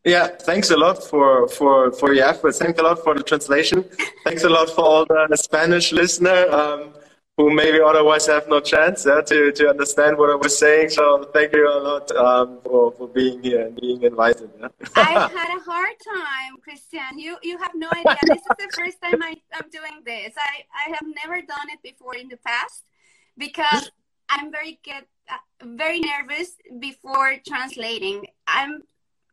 Yeah, 0.04 0.28
thanks 0.28 0.72
a 0.72 0.78
lot 0.78 1.04
for, 1.04 1.48
for, 1.48 1.92
for 1.92 2.14
your 2.14 2.26
efforts. 2.26 2.58
Thanks 2.58 2.80
a 2.80 2.84
lot 2.84 3.04
for 3.04 3.14
the 3.14 3.24
translation. 3.24 3.86
thanks 4.24 4.44
a 4.44 4.50
lot 4.50 4.70
for 4.70 4.84
all 4.84 5.06
the 5.06 5.38
Spanish 5.38 5.92
listener 5.92 6.50
um, 6.50 6.94
who 7.38 7.54
maybe 7.54 7.80
otherwise 7.80 8.26
have 8.28 8.48
no 8.48 8.60
chance 8.60 9.06
uh, 9.06 9.22
to, 9.22 9.52
to 9.52 9.70
understand 9.70 10.18
what 10.18 10.30
I 10.30 10.36
was 10.36 10.58
saying. 10.58 10.90
So 10.90 11.30
thank 11.34 11.54
you 11.54 11.68
a 11.68 11.80
lot 11.80 12.12
um, 12.12 12.60
for, 12.64 12.92
for 12.94 13.08
being 13.08 13.42
here 13.44 13.68
and 13.68 13.76
being 13.80 14.02
invited. 14.02 14.50
Yeah? 14.60 14.68
I 14.96 15.12
had 15.38 15.58
a 15.58 15.62
hard 15.62 15.96
time, 16.04 16.58
Christian. 16.64 17.18
You 17.18 17.38
you 17.42 17.58
have 17.58 17.72
no 17.76 17.90
idea. 17.96 18.18
This 18.24 18.40
is 18.40 18.56
the 18.58 18.72
first 18.78 18.98
time 19.02 19.22
I, 19.24 19.36
I'm 19.54 19.70
doing 19.72 20.02
this. 20.06 20.34
I, 20.38 20.54
I 20.84 20.90
have 20.96 21.08
never 21.24 21.42
done 21.42 21.68
it 21.70 21.82
before 21.84 22.16
in 22.16 22.28
the 22.28 22.38
past 22.38 22.84
because 23.38 23.92
I'm 24.30 24.52
very 24.52 24.80
get 24.84 25.08
uh, 25.30 25.38
very 25.66 26.00
nervous 26.00 26.52
before 26.80 27.38
translating. 27.48 28.28
I'm 28.48 28.84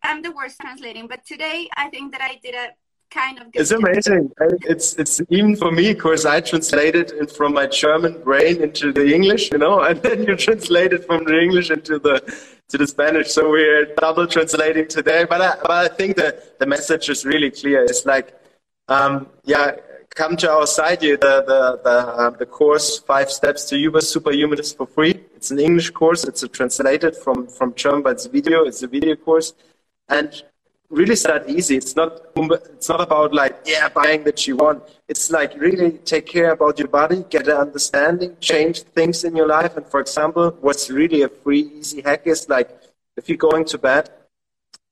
I'm 0.02 0.22
the 0.22 0.32
worst 0.32 0.60
translating, 0.60 1.06
but 1.06 1.24
today 1.24 1.68
I 1.76 1.88
think 1.88 2.12
that 2.12 2.20
I 2.20 2.38
did 2.42 2.54
a 2.54 2.68
kind 3.10 3.38
of. 3.40 3.46
it's 3.54 3.70
amazing. 3.70 4.30
It's 4.62 4.94
it's 4.94 5.20
even 5.28 5.56
for 5.56 5.70
me, 5.72 5.94
because 5.94 6.26
I 6.26 6.40
translated 6.40 7.12
it 7.12 7.30
from 7.30 7.54
my 7.54 7.66
German 7.66 8.22
brain 8.22 8.62
into 8.62 8.92
the 8.92 9.12
English, 9.12 9.50
you 9.52 9.58
know, 9.58 9.80
and 9.88 10.00
then 10.02 10.24
you 10.24 10.36
translate 10.36 10.92
it 10.92 11.04
from 11.06 11.24
the 11.24 11.38
English 11.38 11.70
into 11.70 11.98
the 11.98 12.20
to 12.68 12.78
the 12.78 12.86
Spanish, 12.86 13.30
so 13.30 13.50
we're 13.50 13.94
double 13.94 14.26
translating 14.26 14.86
today. 14.86 15.24
But 15.28 15.40
I, 15.40 15.56
but 15.62 15.70
I 15.70 15.88
think 15.88 16.16
that 16.16 16.58
the 16.58 16.66
message 16.66 17.08
is 17.08 17.24
really 17.24 17.50
clear. 17.50 17.82
It's 17.84 18.04
like, 18.04 18.34
um, 18.88 19.28
yeah, 19.44 19.76
come 20.10 20.36
to 20.36 20.50
our 20.50 20.66
site. 20.66 21.02
You, 21.02 21.16
the 21.16 21.42
the 21.46 21.80
the, 21.82 21.90
uh, 21.90 22.30
the 22.30 22.46
course 22.46 22.98
Five 22.98 23.30
Steps 23.30 23.64
to 23.66 23.78
Uber 23.78 24.02
Superhuman 24.02 24.58
is 24.58 24.72
for 24.72 24.86
free. 24.86 25.14
It's 25.34 25.50
an 25.50 25.58
English 25.58 25.90
course. 25.90 26.24
It's 26.24 26.42
a 26.42 26.48
translated 26.48 27.16
from 27.16 27.46
from 27.46 27.74
German, 27.74 28.02
but 28.02 28.12
it's 28.12 28.26
video. 28.26 28.64
It's 28.64 28.82
a 28.82 28.86
video 28.86 29.16
course, 29.16 29.54
and 30.08 30.42
really 30.90 31.16
start 31.16 31.48
easy. 31.48 31.76
It's 31.76 31.94
not 31.94 32.20
it's 32.36 32.88
not 32.88 33.00
about 33.00 33.34
like 33.34 33.60
yeah 33.66 33.88
buying 33.88 34.24
that 34.24 34.46
you 34.46 34.56
want. 34.56 34.82
It's 35.08 35.30
like 35.30 35.54
really 35.56 35.92
take 35.98 36.26
care 36.26 36.52
about 36.52 36.78
your 36.78 36.88
body, 36.88 37.24
get 37.28 37.48
an 37.48 37.56
understanding, 37.56 38.36
change 38.40 38.82
things 38.82 39.24
in 39.24 39.36
your 39.36 39.48
life. 39.48 39.76
And 39.76 39.86
for 39.86 40.00
example, 40.00 40.56
what's 40.60 40.90
really 40.90 41.22
a 41.22 41.28
free 41.28 41.70
easy 41.78 42.00
hack 42.00 42.22
is 42.26 42.48
like 42.48 42.70
if 43.16 43.28
you're 43.28 43.36
going 43.36 43.64
to 43.66 43.78
bed, 43.78 44.10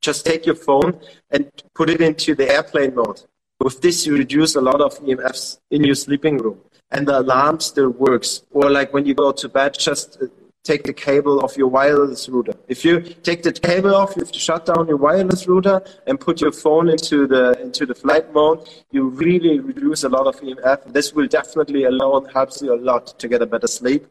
just 0.02 0.26
take 0.26 0.46
your 0.46 0.54
phone 0.54 1.00
and 1.30 1.50
put 1.74 1.88
it 1.90 2.00
into 2.00 2.34
the 2.34 2.50
airplane 2.50 2.94
mode. 2.94 3.22
With 3.60 3.80
this, 3.80 4.06
you 4.06 4.16
reduce 4.16 4.54
a 4.56 4.60
lot 4.60 4.80
of 4.80 4.98
EMFs 5.00 5.58
in 5.70 5.82
your 5.82 5.94
sleeping 5.94 6.36
room, 6.36 6.60
and 6.90 7.08
the 7.08 7.20
alarm 7.20 7.60
still 7.60 7.88
works. 7.88 8.42
Or 8.50 8.70
like 8.70 8.92
when 8.92 9.06
you 9.06 9.14
go 9.14 9.32
to 9.32 9.48
bed, 9.48 9.78
just 9.78 10.18
uh, 10.20 10.26
take 10.66 10.82
the 10.82 10.92
cable 10.92 11.40
of 11.40 11.56
your 11.56 11.68
wireless 11.68 12.28
router. 12.28 12.54
If 12.68 12.84
you 12.84 13.00
take 13.00 13.42
the 13.42 13.52
cable 13.52 13.94
off, 13.94 14.16
you 14.16 14.22
have 14.24 14.32
to 14.32 14.38
shut 14.38 14.66
down 14.66 14.88
your 14.88 14.96
wireless 14.96 15.46
router 15.46 15.82
and 16.06 16.18
put 16.18 16.40
your 16.40 16.52
phone 16.52 16.88
into 16.88 17.26
the 17.26 17.44
into 17.60 17.86
the 17.86 17.94
flight 17.94 18.32
mode. 18.32 18.68
You 18.90 19.02
really 19.08 19.60
reduce 19.60 20.04
a 20.04 20.08
lot 20.08 20.26
of 20.26 20.36
EMF. 20.40 20.92
This 20.92 21.12
will 21.14 21.28
definitely 21.28 21.84
alone 21.84 22.26
helps 22.36 22.60
you 22.62 22.74
a 22.74 22.80
lot 22.90 23.18
to 23.20 23.28
get 23.28 23.40
a 23.42 23.46
better 23.46 23.70
sleep. 23.80 24.06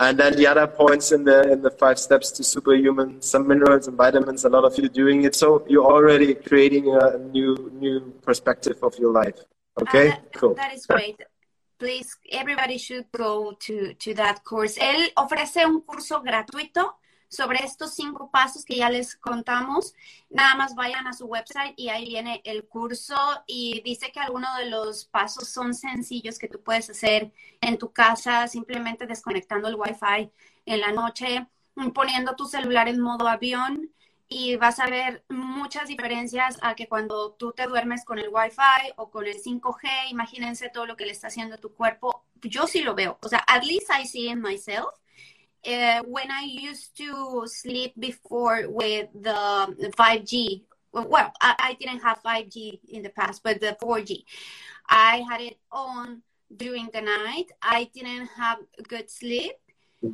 And 0.00 0.18
then 0.18 0.36
the 0.36 0.46
other 0.46 0.66
points 0.66 1.12
in 1.12 1.24
the 1.24 1.38
in 1.52 1.62
the 1.62 1.70
five 1.70 1.98
steps 1.98 2.30
to 2.32 2.44
superhuman, 2.44 3.22
some 3.22 3.46
minerals 3.46 3.86
and 3.88 3.96
vitamins. 3.96 4.44
A 4.44 4.48
lot 4.56 4.64
of 4.64 4.76
you 4.78 4.88
doing 4.88 5.22
it, 5.22 5.34
so 5.34 5.64
you're 5.68 5.90
already 5.96 6.34
creating 6.34 6.84
a 7.02 7.18
new 7.18 7.70
new 7.84 8.12
perspective 8.22 8.78
of 8.82 8.98
your 8.98 9.12
life. 9.12 9.38
Okay, 9.80 10.08
uh, 10.10 10.16
cool. 10.34 10.54
That 10.54 10.74
is 10.74 10.86
great. 10.86 11.16
Please, 11.78 12.16
everybody 12.30 12.78
should 12.78 13.06
go 13.12 13.56
to, 13.60 13.94
to 13.94 14.14
that 14.14 14.42
course. 14.44 14.76
Él 14.78 15.12
ofrece 15.16 15.66
un 15.66 15.80
curso 15.80 16.22
gratuito 16.22 16.96
sobre 17.28 17.58
estos 17.64 17.94
cinco 17.94 18.30
pasos 18.30 18.64
que 18.64 18.76
ya 18.76 18.88
les 18.88 19.16
contamos. 19.16 19.94
Nada 20.30 20.54
más 20.54 20.74
vayan 20.74 21.06
a 21.06 21.12
su 21.12 21.26
website 21.26 21.74
y 21.76 21.88
ahí 21.88 22.06
viene 22.06 22.40
el 22.44 22.66
curso 22.66 23.16
y 23.46 23.82
dice 23.82 24.12
que 24.12 24.20
algunos 24.20 24.56
de 24.58 24.70
los 24.70 25.04
pasos 25.04 25.48
son 25.48 25.74
sencillos 25.74 26.38
que 26.38 26.48
tú 26.48 26.62
puedes 26.62 26.88
hacer 26.90 27.32
en 27.60 27.78
tu 27.78 27.92
casa, 27.92 28.46
simplemente 28.48 29.06
desconectando 29.06 29.68
el 29.68 29.74
wifi 29.74 30.30
en 30.66 30.80
la 30.80 30.92
noche, 30.92 31.46
poniendo 31.92 32.36
tu 32.36 32.46
celular 32.46 32.88
en 32.88 33.00
modo 33.00 33.26
avión 33.26 33.90
y 34.28 34.56
vas 34.56 34.80
a 34.80 34.86
ver 34.86 35.24
muchas 35.28 35.88
diferencias 35.88 36.58
a 36.62 36.74
que 36.74 36.88
cuando 36.88 37.32
tú 37.34 37.52
te 37.52 37.66
duermes 37.66 38.04
con 38.04 38.18
el 38.18 38.28
Wi-Fi 38.28 38.94
o 38.96 39.10
con 39.10 39.26
el 39.26 39.36
5G, 39.42 40.10
imagínense 40.10 40.70
todo 40.70 40.86
lo 40.86 40.96
que 40.96 41.06
le 41.06 41.12
está 41.12 41.28
haciendo 41.28 41.56
a 41.56 41.58
tu 41.58 41.74
cuerpo. 41.74 42.24
Yo 42.42 42.66
sí 42.66 42.82
lo 42.82 42.94
veo. 42.94 43.18
O 43.22 43.28
sea, 43.28 43.44
at 43.46 43.64
least 43.64 43.90
I 43.90 44.06
see 44.06 44.30
it 44.30 44.36
myself. 44.36 44.94
Uh, 45.66 46.02
when 46.06 46.30
I 46.30 46.44
used 46.44 46.96
to 46.98 47.46
sleep 47.46 47.94
before 47.98 48.66
with 48.68 49.08
the 49.14 49.92
5G, 49.96 50.64
well, 50.92 51.32
I, 51.40 51.54
I 51.58 51.76
didn't 51.80 52.02
have 52.02 52.22
5G 52.22 52.80
in 52.88 53.02
the 53.02 53.10
past, 53.10 53.42
but 53.42 53.60
the 53.60 53.76
4G, 53.80 54.24
I 54.88 55.24
had 55.28 55.40
it 55.40 55.58
on 55.72 56.22
during 56.54 56.90
the 56.92 57.00
night. 57.00 57.46
I 57.62 57.90
didn't 57.94 58.28
have 58.36 58.58
good 58.88 59.10
sleep 59.10 59.52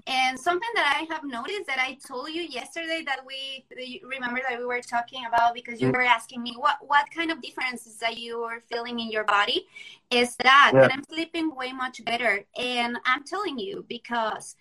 and 0.07 0.39
something 0.39 0.69
that 0.75 0.97
I 1.01 1.13
have 1.13 1.25
noticed 1.25 1.67
that 1.67 1.79
I 1.79 1.99
told 2.07 2.31
you 2.31 2.43
yesterday 2.43 3.03
that 3.07 3.21
we 3.27 3.65
remember 4.03 4.41
that 4.49 4.59
we 4.59 4.65
were 4.65 4.81
talking 4.81 5.25
about 5.27 5.55
because 5.55 5.81
you 5.81 5.89
mm. 5.89 5.95
were 5.95 6.03
asking 6.03 6.43
me 6.43 6.55
what 6.57 6.77
what 6.87 7.07
kind 7.15 7.31
of 7.31 7.41
differences 7.41 7.97
that 7.97 8.19
you 8.19 8.39
are 8.41 8.61
feeling 8.61 9.01
in 9.01 9.11
your 9.11 9.25
body 9.25 9.67
is 10.11 10.37
that 10.37 10.73
yeah. 10.75 10.89
I'm 10.91 11.05
sleeping 11.05 11.55
way 11.55 11.73
much 11.73 12.05
better. 12.05 12.45
And 12.57 12.99
I'm 13.05 13.25
telling 13.25 13.59
you 13.59 13.85
because 13.89 14.57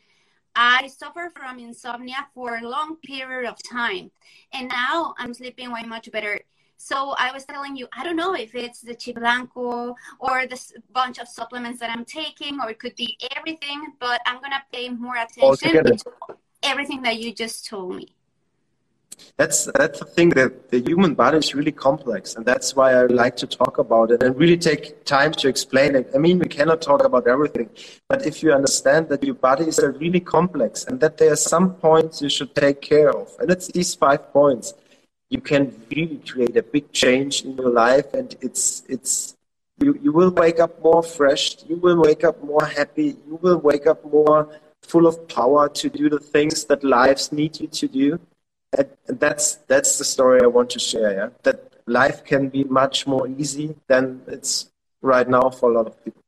I 0.56 0.88
suffer 0.88 1.32
from 1.36 1.60
insomnia 1.60 2.28
for 2.34 2.58
a 2.58 2.68
long 2.68 2.98
period 2.98 3.50
of 3.50 3.58
time. 3.64 4.12
And 4.54 4.68
now 4.68 5.14
I'm 5.18 5.34
sleeping 5.34 5.72
way 5.72 5.84
much 5.84 6.12
better. 6.12 6.42
So 6.82 7.14
I 7.20 7.34
was 7.34 7.44
telling 7.44 7.76
you, 7.76 7.90
I 7.92 8.06
don't 8.06 8.16
know 8.16 8.34
if 8.34 8.56
it's 8.56 8.80
the 8.80 8.96
QiBlanco 8.96 9.94
or 10.20 10.48
this 10.48 10.74
bunch 10.94 11.20
of 11.20 11.28
supplements 11.28 11.78
that 11.82 11.90
I'm 11.90 12.06
taking, 12.06 12.62
or 12.62 12.70
it 12.70 12.80
could 12.80 12.96
be 12.96 13.18
everything, 13.36 13.94
but 14.00 14.22
I'm 14.26 14.40
going 14.40 14.54
to 14.54 14.64
pay 14.72 14.88
more 14.88 15.18
attention 15.18 15.84
to 15.84 16.38
everything 16.64 17.02
that 17.02 17.20
you 17.20 17.34
just 17.34 17.68
told 17.68 17.98
me. 17.98 18.16
That's 19.36 19.66
that's 19.76 20.00
the 20.00 20.06
thing 20.06 20.30
that 20.40 20.70
the 20.72 20.80
human 20.80 21.14
body 21.16 21.38
is 21.40 21.54
really 21.54 21.74
complex, 21.74 22.36
and 22.36 22.46
that's 22.46 22.74
why 22.74 22.94
I 22.94 23.08
like 23.08 23.36
to 23.44 23.48
talk 23.48 23.78
about 23.78 24.12
it 24.12 24.24
and 24.24 24.34
really 24.38 24.58
take 24.58 25.04
time 25.04 25.34
to 25.34 25.50
explain 25.50 25.96
it. 25.96 26.10
I 26.16 26.18
mean, 26.18 26.40
we 26.40 26.48
cannot 26.48 26.82
talk 26.82 27.04
about 27.04 27.28
everything, 27.28 27.70
but 28.08 28.26
if 28.26 28.42
you 28.42 28.54
understand 28.54 29.10
that 29.10 29.22
your 29.22 29.36
bodies 29.36 29.78
are 29.80 29.92
really 29.92 30.22
complex 30.22 30.86
and 30.86 31.02
that 31.02 31.18
there 31.18 31.34
are 31.34 31.44
some 31.54 31.74
points 31.74 32.22
you 32.22 32.30
should 32.30 32.56
take 32.56 32.80
care 32.82 33.10
of, 33.10 33.36
and 33.40 33.52
it's 33.52 33.68
these 33.68 33.94
five 33.94 34.32
points 34.32 34.74
you 35.30 35.42
can 35.42 35.74
really 35.96 36.18
create 36.28 36.56
a 36.58 36.64
big 36.64 36.92
change 36.92 37.44
in 37.44 37.56
your 37.56 37.70
life 37.70 38.14
and 38.14 38.36
it's 38.42 38.84
it's 38.88 39.36
you, 39.82 39.98
you 40.02 40.12
will 40.12 40.32
wake 40.32 40.60
up 40.60 40.82
more 40.82 41.04
fresh 41.04 41.58
you 41.68 41.76
will 41.78 42.02
wake 42.02 42.24
up 42.24 42.44
more 42.44 42.66
happy 42.66 43.18
you 43.28 43.40
will 43.42 43.58
wake 43.58 43.88
up 43.88 44.04
more 44.06 44.50
full 44.82 45.08
of 45.08 45.28
power 45.28 45.70
to 45.70 45.90
do 45.90 46.10
the 46.10 46.20
things 46.20 46.66
that 46.66 46.84
lives 46.84 47.32
need 47.32 47.60
you 47.60 47.68
to 47.68 47.88
do. 47.88 48.20
And, 48.78 48.88
that's 49.08 49.56
that's 49.72 49.98
the 49.98 50.04
story 50.04 50.42
i 50.44 50.46
want 50.46 50.70
to 50.72 50.80
share 50.80 51.12
yeah? 51.20 51.30
That 51.42 51.60
life 51.88 52.24
can 52.24 52.50
be 52.50 52.64
much 52.66 53.08
more 53.08 53.28
easy 53.28 53.76
than 53.88 54.22
it's 54.28 54.70
right 55.02 55.28
now 55.28 55.50
for 55.50 55.72
a 55.72 55.74
lot 55.74 55.88
of 55.88 55.96
people. 56.04 56.22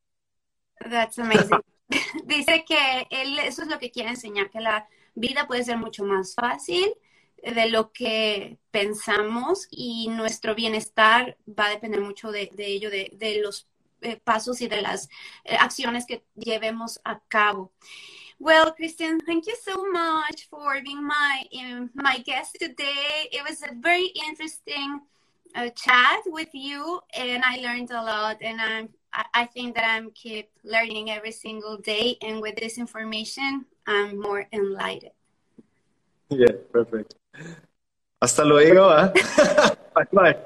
That's 0.90 1.20
amazing. 1.20 1.62
Dice 2.26 2.66
que 2.66 3.08
él 3.12 3.38
eso 3.40 3.62
es 3.62 3.68
lo 3.68 3.78
que 3.78 3.92
quiere 3.92 4.10
enseñar 4.10 4.50
que 4.50 4.60
la 4.60 4.88
vida 5.14 5.46
puede 5.46 5.64
ser 5.64 5.78
mucho 5.78 6.04
más 6.04 6.34
fácil 6.34 6.96
de 7.44 7.70
lo 7.70 7.92
que 7.92 8.60
pensamos 8.72 9.68
y 9.72 10.08
nuestro 10.10 10.56
bienestar 10.56 11.38
va 11.48 11.68
a 11.68 11.72
depender 11.72 12.02
mucho 12.02 12.32
de, 12.32 12.50
ello, 12.58 12.90
de, 12.90 13.40
los 13.44 13.68
eh, 14.02 14.18
pasos 14.24 14.62
y 14.62 14.68
de 14.68 14.82
las 14.82 15.10
eh, 15.44 15.56
acciones 15.60 16.06
que 16.06 16.24
llevemos 16.36 17.00
a 17.04 17.20
cabo. 17.28 17.72
Well, 18.40 18.74
Christian, 18.76 19.20
thank 19.20 19.46
you 19.46 19.56
so 19.64 19.86
much 19.92 20.50
for 20.50 20.82
being 20.84 21.06
my 21.06 21.44
um, 21.62 21.92
my 21.94 22.18
guest 22.26 22.58
today. 22.60 23.30
It 23.32 23.44
was 23.48 23.62
a 23.62 23.76
very 23.76 24.08
interesting 24.28 25.02
uh, 25.54 25.70
chat 25.76 26.24
with 26.26 26.50
you, 26.52 27.02
and 27.16 27.44
I 27.46 27.58
learned 27.58 27.92
a 27.92 28.02
lot. 28.02 28.38
And 28.42 28.60
I'm 28.60 28.90
I 29.36 29.46
think 29.46 29.76
that 29.76 29.86
I'm 29.88 30.10
keep 30.16 30.50
learning 30.64 31.12
every 31.12 31.32
single 31.32 31.78
day. 31.78 32.18
And 32.24 32.42
with 32.42 32.56
this 32.56 32.80
information, 32.80 33.66
I'm 33.86 34.20
more 34.20 34.48
enlightened. 34.52 35.12
Yeah, 36.30 36.54
perfect. 36.72 37.21
Hasta 38.20 38.46
luego. 38.46 38.96
¿eh? 38.98 39.12
bye, 39.96 40.08
bye. 40.12 40.38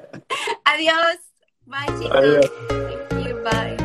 Adiós. 0.66 1.18
Bye, 1.66 1.86
chicos. 2.00 2.18
Adiós. 2.18 2.52
Thank 2.88 3.28
you. 3.28 3.44
Bye. 3.44 3.85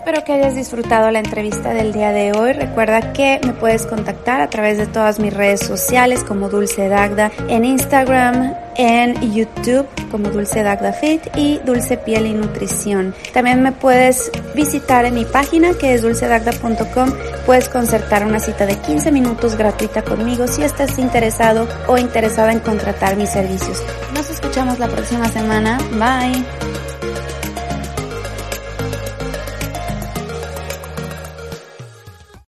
Espero 0.00 0.24
que 0.24 0.32
hayas 0.32 0.54
disfrutado 0.54 1.10
la 1.10 1.18
entrevista 1.18 1.74
del 1.74 1.92
día 1.92 2.10
de 2.10 2.32
hoy. 2.32 2.54
Recuerda 2.54 3.12
que 3.12 3.38
me 3.44 3.52
puedes 3.52 3.84
contactar 3.84 4.40
a 4.40 4.48
través 4.48 4.78
de 4.78 4.86
todas 4.86 5.18
mis 5.18 5.30
redes 5.30 5.60
sociales 5.60 6.24
como 6.24 6.48
Dulce 6.48 6.88
Dagda 6.88 7.30
en 7.48 7.66
Instagram, 7.66 8.54
en 8.76 9.34
YouTube 9.34 9.86
como 10.10 10.30
Dulce 10.30 10.62
Dagda 10.62 10.94
Fit 10.94 11.20
y 11.36 11.58
Dulce 11.66 11.98
Piel 11.98 12.24
y 12.26 12.32
Nutrición. 12.32 13.14
También 13.34 13.62
me 13.62 13.72
puedes 13.72 14.32
visitar 14.54 15.04
en 15.04 15.16
mi 15.16 15.26
página 15.26 15.74
que 15.74 15.92
es 15.92 16.00
dulcedagda.com. 16.00 17.12
Puedes 17.44 17.68
concertar 17.68 18.24
una 18.24 18.40
cita 18.40 18.64
de 18.64 18.76
15 18.76 19.12
minutos 19.12 19.54
gratuita 19.54 20.00
conmigo 20.00 20.48
si 20.48 20.62
estás 20.62 20.98
interesado 20.98 21.68
o 21.88 21.98
interesada 21.98 22.52
en 22.52 22.60
contratar 22.60 23.16
mis 23.16 23.28
servicios. 23.28 23.82
Nos 24.14 24.30
escuchamos 24.30 24.78
la 24.78 24.88
próxima 24.88 25.28
semana. 25.28 25.76
Bye. 25.92 26.69